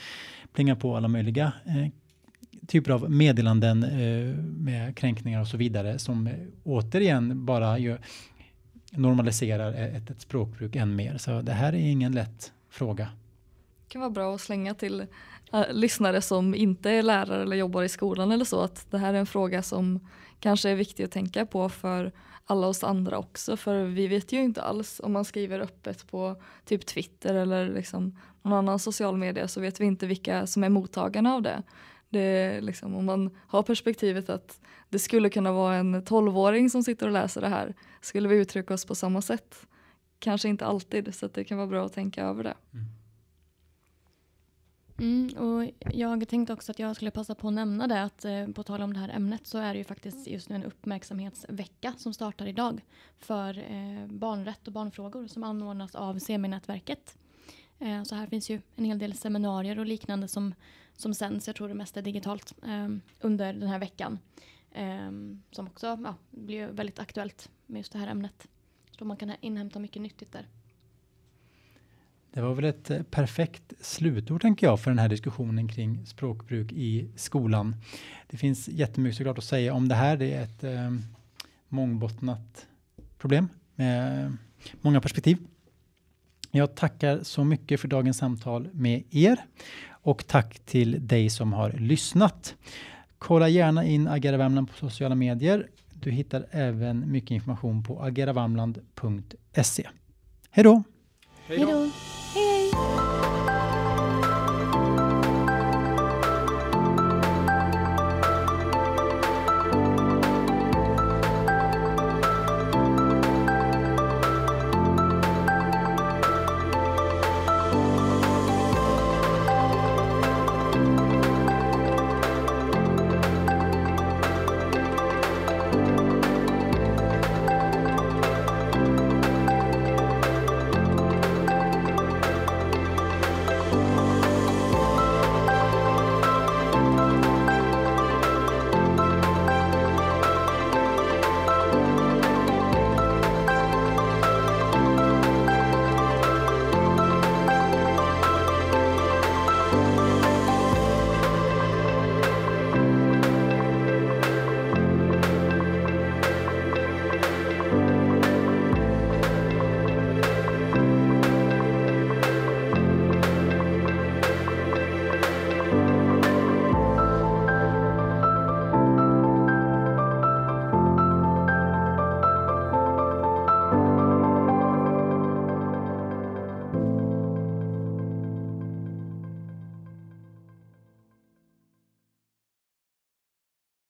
plinga 0.54 0.76
på 0.76 0.98
alla 0.98 1.08
möjliga 1.08 1.54
eh, 1.66 1.88
typer 2.68 2.92
av 2.92 3.12
meddelanden 3.12 3.84
eh, 3.84 4.36
med 4.44 4.98
kränkningar 4.98 5.42
och 5.42 5.48
så 5.48 5.58
vidare 5.58 6.00
som 6.00 6.28
eh, 6.28 6.34
återigen 6.64 7.46
bara 7.46 7.80
gör, 7.80 8.00
normaliserar 8.98 9.74
e- 9.74 9.92
ett, 9.98 10.10
ett 10.10 10.22
språkbruk 10.22 10.76
än 10.76 10.96
mer. 10.96 11.18
Så 11.18 11.42
det 11.42 11.52
här 11.52 11.74
är 11.74 11.78
ingen 11.78 12.12
lätt 12.12 12.54
fråga. 12.70 13.10
Det 13.84 13.92
kan 13.92 14.02
vara 14.02 14.12
bra 14.12 14.36
att 14.36 14.42
slänga 14.42 14.74
till 14.74 15.06
äh, 15.54 15.64
lyssnare 15.72 16.22
som 16.22 16.56
inte 16.56 16.90
är 16.90 17.04
lärare 17.04 17.42
eller 17.42 17.56
jobbar 17.56 17.84
i 17.84 17.90
skolan 17.90 18.32
eller 18.32 18.46
så 18.46 18.62
att 18.62 18.92
det 18.92 18.98
här 18.98 19.14
är 19.14 19.18
en 19.18 19.26
fråga 19.26 19.62
som 19.62 20.00
kanske 20.40 20.70
är 20.70 20.76
viktig 20.76 21.04
att 21.04 21.12
tänka 21.12 21.46
på 21.46 21.70
för 21.70 22.12
alla 22.46 22.68
oss 22.68 22.84
andra 22.84 23.18
också 23.18 23.58
för 23.58 23.84
vi 23.84 24.08
vet 24.08 24.32
ju 24.32 24.44
inte 24.44 24.62
alls 24.62 25.02
om 25.04 25.12
man 25.14 25.26
skriver 25.26 25.60
öppet 25.60 26.08
på 26.12 26.42
typ 26.66 26.86
Twitter 26.86 27.36
eller 27.36 27.70
liksom 27.70 28.20
någon 28.42 28.54
annan 28.54 28.80
social 28.80 29.18
media 29.18 29.48
så 29.48 29.62
vet 29.62 29.80
vi 29.80 29.86
inte 29.86 30.08
vilka 30.08 30.48
som 30.48 30.64
är 30.64 30.70
mottagarna 30.70 31.34
av 31.34 31.42
det 31.42 31.64
det 32.10 32.62
liksom, 32.62 32.96
om 32.96 33.06
man 33.06 33.38
har 33.48 33.64
perspektivet 33.64 34.30
att 34.30 34.60
det 34.90 35.00
skulle 35.00 35.30
kunna 35.30 35.52
vara 35.52 35.76
en 35.76 36.06
tolvåring 36.06 36.70
som 36.70 36.84
sitter 36.84 37.08
och 37.08 37.14
läser 37.14 37.42
det 37.42 37.50
här 37.50 37.74
skulle 38.02 38.30
vi 38.30 38.36
uttrycka 38.36 38.74
oss 38.74 38.86
på 38.86 38.96
samma 38.96 39.22
sätt? 39.22 39.68
Kanske 40.20 40.50
inte 40.50 40.66
alltid 40.66 41.16
så 41.16 41.28
det 41.28 41.44
kan 41.44 41.58
vara 41.58 41.68
bra 41.68 41.86
att 41.86 41.94
tänka 41.94 42.24
över 42.24 42.44
det. 42.44 42.54
Mm. 42.74 42.86
Mm, 44.98 45.38
och 45.38 45.72
jag 45.94 46.28
tänkte 46.28 46.54
också 46.54 46.72
att 46.72 46.80
jag 46.80 46.96
skulle 46.96 47.12
passa 47.12 47.36
på 47.36 47.48
att 47.48 47.54
nämna 47.54 47.88
det 47.88 48.04
att 48.04 48.26
eh, 48.26 48.48
på 48.48 48.64
tal 48.64 48.82
om 48.82 48.94
det 48.94 49.00
här 49.00 49.10
ämnet 49.10 49.48
så 49.48 49.58
är 49.58 49.74
det 49.74 49.78
ju 49.78 49.84
faktiskt 49.84 50.28
just 50.28 50.50
nu 50.50 50.56
en 50.56 50.64
uppmärksamhetsvecka 50.64 51.94
som 51.98 52.14
startar 52.14 52.48
idag 52.48 52.82
för 53.18 53.58
eh, 53.58 54.08
barnrätt 54.08 54.68
och 54.68 54.74
barnfrågor 54.74 55.28
som 55.28 55.44
anordnas 55.44 55.96
av 55.96 56.20
Seminätverket. 56.20 57.18
Eh, 57.80 58.04
så 58.04 58.16
här 58.16 58.28
finns 58.28 58.50
ju 58.50 58.62
en 58.76 58.86
hel 58.86 59.00
del 59.00 59.14
seminarier 59.14 59.80
och 59.80 59.86
liknande 59.86 60.28
som, 60.28 60.54
som 60.96 61.14
sänds, 61.14 61.48
jag 61.48 61.56
tror 61.56 61.68
det 61.68 61.74
mesta 61.74 62.00
är 62.00 62.04
digitalt, 62.04 62.54
eh, 62.64 62.88
under 63.20 63.54
den 63.54 63.70
här 63.70 63.80
veckan. 63.80 64.20
Eh, 64.72 65.12
som 65.52 65.68
också 65.68 65.88
ja, 65.88 66.16
blir 66.32 66.68
väldigt 66.68 67.00
aktuellt 67.00 67.50
med 67.66 67.80
just 67.80 67.92
det 67.92 68.00
här 68.00 68.08
ämnet. 68.08 68.48
Så 68.98 69.06
man 69.06 69.18
kan 69.18 69.32
inhämta 69.42 69.80
mycket 69.80 70.02
nyttigt 70.02 70.32
där. 70.32 70.48
Det 72.36 72.42
var 72.42 72.54
väl 72.54 72.66
ett 72.66 72.90
eh, 72.90 73.04
perfekt 73.04 73.74
slutord 73.82 74.42
tänker 74.42 74.68
jag 74.68 74.80
för 74.80 74.92
den 74.92 75.00
här 75.00 75.10
diskussionen 75.10 75.68
kring 75.68 76.06
språkbruk 76.06 76.72
i 76.72 77.10
skolan. 77.16 77.76
Det 78.28 78.38
finns 78.38 78.68
jättemycket 78.68 79.18
såklart 79.18 79.38
att 79.38 79.44
säga 79.44 79.74
om 79.74 79.88
det 79.88 79.96
här. 79.96 80.18
Det 80.18 80.34
är 80.34 80.44
ett 80.44 80.64
eh, 80.64 80.96
mångbottnat 81.70 82.68
problem 83.18 83.50
med 83.76 84.38
många 84.82 85.02
perspektiv. 85.02 85.38
Jag 86.52 86.76
tackar 86.76 87.24
så 87.24 87.44
mycket 87.44 87.80
för 87.80 87.88
dagens 87.88 88.18
samtal 88.18 88.70
med 88.74 89.04
er 89.12 89.46
och 90.06 90.28
tack 90.28 90.60
till 90.60 91.08
dig 91.08 91.30
som 91.30 91.54
har 91.54 91.72
lyssnat. 91.72 92.56
Kolla 93.18 93.50
gärna 93.50 93.86
in 93.86 94.08
Agera 94.08 94.38
Värmland 94.38 94.68
på 94.70 94.74
sociala 94.78 95.16
medier. 95.16 95.68
Du 95.94 96.12
hittar 96.12 96.46
även 96.52 97.12
mycket 97.12 97.32
information 97.32 97.84
på 97.84 98.02
ageravärmland.se. 98.02 99.88
Hej 100.52 100.64
då! 100.64 100.84
Hej 101.48 101.60
då! 101.60 103.15